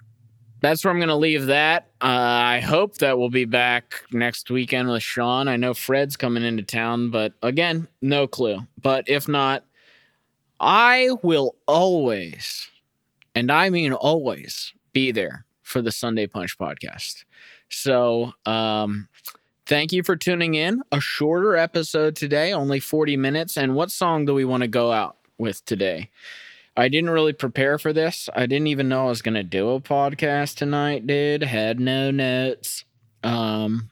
that's 0.60 0.84
where 0.84 0.92
I'm 0.92 1.00
going 1.00 1.08
to 1.08 1.16
leave 1.16 1.46
that. 1.46 1.88
Uh, 2.02 2.06
I 2.06 2.60
hope 2.60 2.98
that 2.98 3.18
we'll 3.18 3.30
be 3.30 3.46
back 3.46 4.04
next 4.12 4.50
weekend 4.50 4.90
with 4.90 5.04
Sean. 5.04 5.48
I 5.48 5.56
know 5.56 5.74
Fred's 5.74 6.18
coming 6.18 6.44
into 6.44 6.64
town, 6.64 7.10
but 7.12 7.34
again, 7.42 7.88
no 8.02 8.28
clue. 8.28 8.60
But 8.82 9.08
if 9.08 9.28
not, 9.28 9.64
I 10.60 11.12
will 11.22 11.56
always, 11.68 12.70
and 13.36 13.52
I 13.52 13.70
mean 13.70 13.94
always, 13.94 14.74
be 14.92 15.12
there 15.12 15.46
for 15.62 15.82
the 15.82 15.92
Sunday 15.92 16.28
Punch 16.28 16.58
podcast. 16.58 17.24
So, 17.70 18.34
um, 18.46 19.08
thank 19.68 19.91
you 19.91 20.01
for 20.01 20.15
tuning 20.15 20.55
in. 20.55 20.82
A 20.91 20.99
shorter 21.01 21.55
episode 21.55 22.15
today, 22.15 22.53
only 22.53 22.80
40 22.80 23.18
minutes. 23.18 23.57
And 23.57 23.76
what 23.76 23.91
song 23.91 24.26
do 24.26 24.34
we 24.34 24.45
want 24.45 24.61
to 24.61 24.68
go 24.68 24.91
out 24.91 25.18
with 25.38 25.63
today? 25.65 26.09
I 26.76 26.88
didn't 26.88 27.09
really 27.09 27.34
prepare 27.34 27.78
for 27.78 27.91
this. 27.91 28.30
I 28.36 28.45
didn't 28.45 28.68
even 28.68 28.88
know 28.88 29.07
I 29.07 29.09
was 29.09 29.22
gonna 29.22 29.43
do 29.43 29.72
a 29.72 29.82
podcast 29.82 30.55
tonight, 30.55 31.07
dude. 31.07 31.43
Had 31.43 31.80
no 31.80 32.11
notes. 32.11 32.86
Um, 33.24 33.89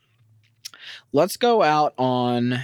let's 1.11 1.35
go 1.35 1.63
out 1.63 1.93
on. 1.97 2.59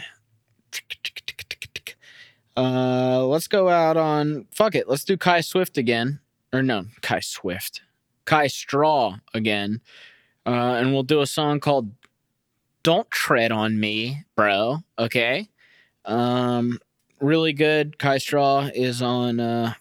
Uh, 2.55 3.26
let's 3.26 3.47
go 3.47 3.68
out 3.68 3.97
on. 3.97 4.45
Fuck 4.51 4.76
it. 4.76 4.88
Let's 4.88 5.03
do 5.03 5.18
Kai 5.18 5.41
Swift 5.41 5.78
again. 5.78 6.20
Or 6.53 6.62
no, 6.62 6.86
Kai 7.01 7.22
Swift. 7.22 7.82
Kai 8.26 8.47
Straw 8.47 9.18
again. 9.34 9.82
Uh, 10.45 10.76
and 10.78 10.93
we'll 10.93 11.03
do 11.03 11.22
a 11.22 11.28
song 11.28 11.59
called 11.59 11.91
"Don't 12.84 13.10
Tread 13.12 13.52
on 13.52 13.80
Me, 13.80 14.24
Bro." 14.36 14.80
Okay. 14.98 15.50
Um, 16.06 16.80
really 17.20 17.54
good. 17.54 17.98
Kai 18.00 18.18
Straw 18.18 18.70
is 18.74 19.02
on. 19.02 19.40
Uh, 19.40 19.74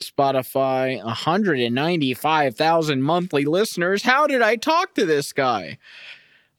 Spotify, 0.00 1.02
195,000 1.04 3.02
monthly 3.02 3.44
listeners. 3.44 4.02
How 4.02 4.26
did 4.26 4.42
I 4.42 4.56
talk 4.56 4.94
to 4.94 5.04
this 5.04 5.32
guy? 5.32 5.78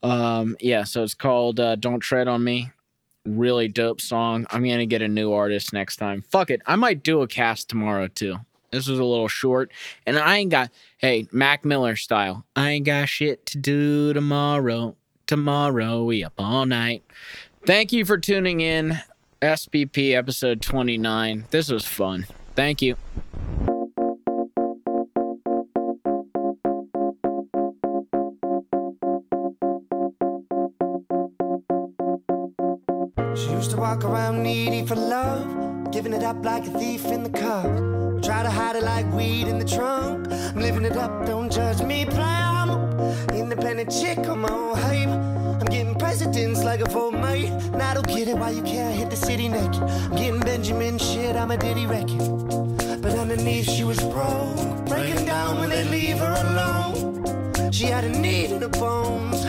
Um, 0.03 0.55
yeah, 0.59 0.83
so 0.83 1.03
it's 1.03 1.13
called 1.13 1.59
uh, 1.59 1.75
Don't 1.75 1.99
Tread 1.99 2.27
on 2.27 2.43
Me. 2.43 2.71
Really 3.25 3.67
dope 3.67 4.01
song. 4.01 4.45
I'm 4.49 4.63
going 4.63 4.79
to 4.79 4.85
get 4.85 5.01
a 5.01 5.07
new 5.07 5.31
artist 5.33 5.73
next 5.73 5.97
time. 5.97 6.21
Fuck 6.21 6.49
it. 6.49 6.61
I 6.65 6.75
might 6.75 7.03
do 7.03 7.21
a 7.21 7.27
cast 7.27 7.69
tomorrow 7.69 8.07
too. 8.07 8.37
This 8.71 8.87
was 8.87 8.99
a 8.99 9.03
little 9.03 9.27
short. 9.27 9.71
And 10.05 10.17
I 10.17 10.37
ain't 10.37 10.51
got, 10.51 10.71
hey, 10.97 11.27
Mac 11.31 11.65
Miller 11.65 11.95
style. 11.95 12.45
I 12.55 12.69
ain't 12.71 12.85
got 12.85 13.09
shit 13.09 13.45
to 13.47 13.57
do 13.57 14.13
tomorrow 14.13 14.95
tomorrow. 15.29 16.03
We 16.03 16.23
up 16.23 16.33
all 16.39 16.65
night. 16.65 17.03
Thank 17.63 17.93
you 17.93 18.03
for 18.03 18.17
tuning 18.17 18.61
in. 18.61 18.99
SPP 19.43 20.15
episode 20.15 20.59
29. 20.59 21.45
This 21.51 21.69
was 21.69 21.85
fun. 21.85 22.25
Thank 22.55 22.81
you. 22.81 22.95
She 33.35 33.51
used 33.51 33.69
to 33.69 33.77
walk 33.77 34.03
around 34.03 34.41
needy 34.41 34.83
for 34.83 34.95
love, 34.95 35.91
giving 35.91 36.13
it 36.13 36.23
up 36.23 36.43
like 36.43 36.65
a 36.65 36.79
thief 36.79 37.05
in 37.05 37.21
the 37.21 37.29
cup. 37.29 37.67
Try 38.23 38.41
to 38.41 38.49
hide 38.49 38.75
it 38.77 38.83
like 38.83 39.05
weed 39.13 39.47
in 39.47 39.59
the 39.59 39.65
trunk. 39.65 40.27
I'm 40.31 40.59
living 40.59 40.85
it 40.85 40.97
up, 40.97 41.27
don't 41.27 41.51
judge 41.51 41.83
me. 41.83 42.07
I'm 42.07 42.69
independent 43.31 43.91
chick, 43.91 44.17
Presidents 46.19 46.65
like 46.65 46.81
a 46.81 46.89
full 46.89 47.11
mate. 47.11 47.49
And 47.71 47.81
I 47.81 47.93
don't 47.93 48.05
get 48.05 48.27
it 48.27 48.35
why 48.37 48.49
you 48.49 48.61
can't 48.61 48.93
hit 48.93 49.09
the 49.09 49.15
city 49.15 49.47
naked. 49.47 49.81
I'm 49.81 50.17
getting 50.17 50.41
Benjamin 50.41 50.97
shit, 50.97 51.37
I'm 51.37 51.49
a 51.49 51.55
ditty 51.55 51.85
record. 51.85 53.01
But 53.01 53.17
underneath 53.17 53.69
she 53.69 53.85
was 53.85 54.01
broke, 54.01 54.85
breaking 54.85 55.25
down 55.25 55.59
when 55.59 55.69
they 55.69 55.85
leave 55.85 56.17
her 56.17 56.35
alone. 56.45 57.71
She 57.71 57.85
had 57.85 58.03
a 58.03 58.09
need 58.09 58.51
in 58.51 58.61
her 58.61 58.67
bones, 58.67 59.45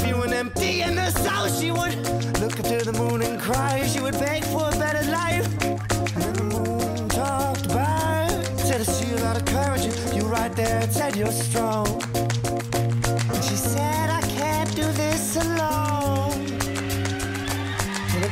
feeling 0.00 0.32
empty 0.32 0.80
in 0.80 0.96
her 0.96 1.10
soul. 1.10 1.46
She 1.60 1.70
would 1.70 1.94
look 2.40 2.58
up 2.58 2.64
to 2.72 2.90
the 2.90 2.94
moon 2.96 3.20
and 3.20 3.38
cry. 3.38 3.86
She 3.86 4.00
would 4.00 4.18
beg 4.18 4.44
for 4.44 4.68
a 4.68 4.78
better 4.78 5.06
life. 5.10 5.46
And 5.62 6.36
the 6.36 6.44
moon 6.44 7.08
talked 7.10 7.68
back, 7.68 8.30
said 8.60 8.80
I 8.80 8.84
see 8.84 9.12
a 9.12 9.20
lot 9.20 9.36
of 9.36 9.44
courage. 9.44 9.84
You 10.14 10.22
right 10.22 10.56
there, 10.56 10.90
said 10.90 11.16
you're 11.16 11.30
strong. 11.30 12.00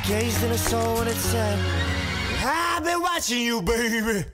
Gazed 0.04 0.42
in 0.42 0.50
her 0.50 0.56
soul 0.56 1.00
and 1.00 1.08
it 1.08 1.16
said, 1.16 1.58
I've 2.44 2.84
been 2.84 3.00
watching 3.00 3.40
you, 3.40 3.62
baby. 3.62 4.24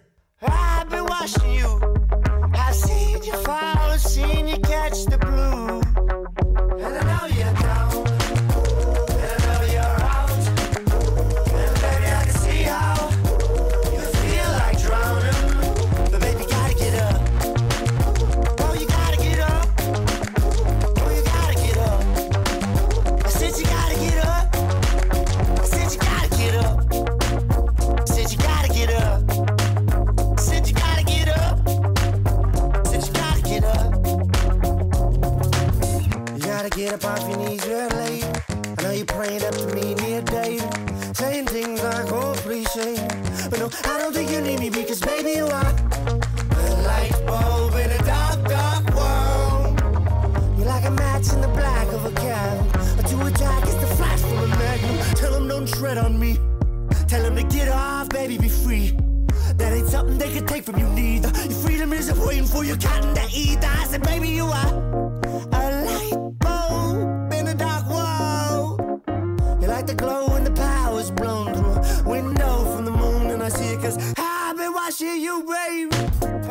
No, 43.69 43.93
I 43.93 43.99
don't 43.99 44.15
think 44.15 44.31
you 44.31 44.41
need 44.41 44.61
me 44.61 44.71
because, 44.71 45.01
baby, 45.01 45.33
you 45.33 45.45
are 45.45 45.51
a 45.51 46.83
light 46.85 47.13
bulb 47.27 47.75
in 47.75 47.91
a 47.91 47.99
dark, 47.99 48.43
dark 48.49 48.95
world. 48.95 49.79
You're 50.57 50.67
like 50.67 50.85
a 50.85 50.91
match 50.91 51.33
in 51.33 51.41
the 51.43 51.49
black 51.49 51.87
of 51.89 52.07
a 52.07 52.13
cab. 52.13 52.77
A 52.99 53.03
to 53.03 53.27
attack 53.27 53.69
is 53.69 53.77
the 53.77 53.87
flash 53.97 54.21
from 54.21 54.39
a 54.39 54.47
magnum. 54.47 55.15
Tell 55.17 55.33
them 55.33 55.49
don't 55.49 55.69
tread 55.69 55.99
on 55.99 56.19
me. 56.19 56.39
Tell 57.09 57.23
them 57.23 57.37
to 57.37 57.43
get 57.43 57.69
off, 57.69 58.09
baby, 58.09 58.39
be 58.39 58.49
free. 58.49 58.97
That 59.57 59.73
ain't 59.73 59.89
something 59.89 60.17
they 60.17 60.33
can 60.33 60.47
take 60.47 60.65
from 60.65 60.79
you 60.79 60.89
neither. 60.89 61.29
Your 61.29 61.59
freedom 61.59 61.93
isn't 61.93 62.19
waiting 62.27 62.47
for 62.47 62.65
your 62.65 62.79
cotton 62.79 63.15
to 63.17 63.29
eat. 63.35 63.59
I 63.63 63.85
said, 63.85 64.03
baby, 64.03 64.29
you 64.29 64.47
are 64.47 64.73
a 65.53 65.85
light 65.85 66.39
bulb 66.39 67.33
in 67.35 67.49
a 67.49 67.55
dark 67.55 67.87
world. 67.87 69.03
You're 69.61 69.71
like 69.71 69.87
the 69.87 69.95
glow 69.95 70.29
when 70.29 70.45
the 70.45 70.48
watching 75.01 75.21
you, 75.23 75.43
baby. 75.43 75.97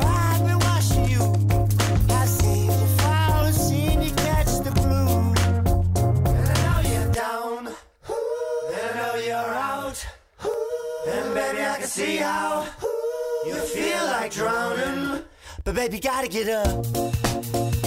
I've 0.00 0.46
been 0.46 0.58
watching 0.60 1.08
you. 1.08 1.22
I've 2.10 2.28
seen 2.28 2.66
you 2.66 2.86
fall, 2.98 3.52
seen 3.52 4.02
you 4.02 4.10
catch 4.12 4.46
the 4.64 4.70
blue. 4.70 5.34
And 6.32 6.48
I 6.48 6.82
know 6.82 6.88
you're 6.88 7.12
down, 7.12 7.66
and 7.66 8.90
I 8.90 9.12
know 9.12 9.14
you're 9.16 9.36
out. 9.36 10.06
And 11.06 11.34
baby, 11.34 11.62
I 11.62 11.76
can 11.78 11.86
see 11.86 12.16
how 12.16 12.66
you 13.46 13.54
feel 13.54 14.04
like 14.06 14.32
drowning. 14.32 15.22
But 15.64 15.74
baby, 15.74 16.00
gotta 16.00 16.28
get 16.28 16.48
up. 16.48 17.77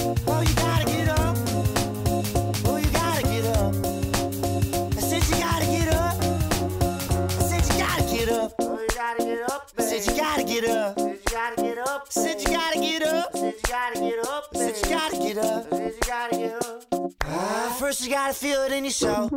Up. 12.02 12.12
Said 12.12 12.40
you 12.40 12.48
gotta 12.48 12.80
get 12.80 13.02
up. 13.02 13.36
Said 13.36 13.54
you 13.54 13.62
gotta 13.68 14.00
get 14.00 14.26
up. 14.26 14.56
Said 14.56 14.76
you 14.76 14.90
gotta 14.90 15.16
get 15.18 15.38
up. 15.38 15.70
Said 15.70 15.92
you 15.92 16.00
gotta 16.06 16.36
get 16.36 16.66
up. 16.66 17.14
Ah, 17.24 17.76
first 17.78 18.04
you 18.04 18.10
gotta 18.10 18.34
feel 18.34 18.60
it 18.62 18.72
in 18.72 18.84
your 18.84 18.92
soul. 18.92 19.28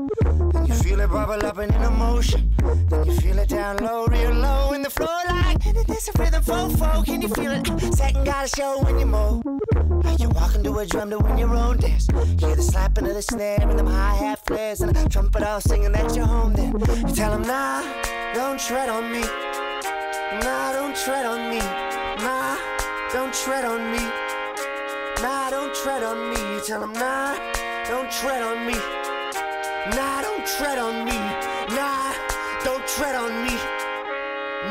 Then 0.53 0.65
you 0.65 0.73
feel 0.73 0.99
it 0.99 1.09
bubble 1.09 1.45
up 1.45 1.57
and 1.57 1.73
in 1.73 1.81
emotion. 1.81 2.51
Then 2.89 3.05
you 3.05 3.15
feel 3.17 3.39
it 3.39 3.49
down 3.49 3.77
low, 3.77 4.05
real 4.07 4.33
low 4.33 4.73
in 4.73 4.81
the 4.81 4.89
floor 4.89 5.19
like 5.27 5.65
and 5.65 5.77
there's 5.87 6.09
a 6.09 6.21
rhythm 6.21 6.43
fofo. 6.43 7.05
Can 7.05 7.21
you 7.21 7.29
feel 7.29 7.51
it? 7.51 7.93
Second 7.93 8.25
gotta 8.25 8.47
show 8.47 8.81
when 8.83 8.99
you 8.99 9.05
move. 9.05 9.43
You're 10.17 10.29
walking 10.29 10.63
to 10.63 10.77
a 10.79 10.85
drum 10.85 11.09
to 11.09 11.19
win 11.19 11.37
your 11.37 11.55
own 11.55 11.77
dance. 11.77 12.07
Hear 12.39 12.55
the 12.55 12.63
slapping 12.63 13.07
of 13.07 13.13
the 13.13 13.21
snare 13.21 13.59
and 13.61 13.77
them 13.77 13.87
hi 13.87 14.15
hat 14.15 14.45
flares 14.45 14.81
and 14.81 14.95
a 14.95 15.09
trumpet 15.09 15.43
all 15.43 15.61
singing 15.61 15.91
that 15.91 16.15
you're 16.15 16.25
home. 16.25 16.53
Then 16.53 16.71
you 17.07 17.13
tell 17.13 17.31
them 17.31 17.43
nah, 17.43 17.83
don't 18.33 18.59
tread 18.59 18.89
on 18.89 19.11
me. 19.11 19.21
Nah, 20.41 20.73
don't 20.73 20.95
tread 20.95 21.25
on 21.25 21.49
me. 21.49 21.94
Nah, 22.17 22.57
don't 23.11 23.33
tread 23.33 23.65
on 23.65 23.91
me. 23.91 23.99
Nah, 25.21 25.49
don't 25.49 25.73
tread 25.75 26.03
on 26.03 26.29
me. 26.29 26.59
Tell 26.65 26.79
them 26.81 26.93
nah, 26.93 27.35
don't 27.87 28.09
tread 28.11 28.41
on 28.41 28.65
me. 28.65 28.75
Nah, 29.95 30.21
don't 30.21 30.45
tread 30.45 30.77
on 30.77 31.05
me. 31.05 31.17
Nah, 31.75 32.13
don't 32.63 32.87
tread 32.87 33.15
on 33.15 33.45
me. 33.45 33.55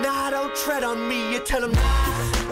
Nah, 0.03 0.31
don't 0.31 0.55
tread 0.55 0.85
on 0.85 1.09
me. 1.09 1.33
You 1.33 1.41
tell 1.41 1.61
them 1.61 1.73
nah, 1.73 2.44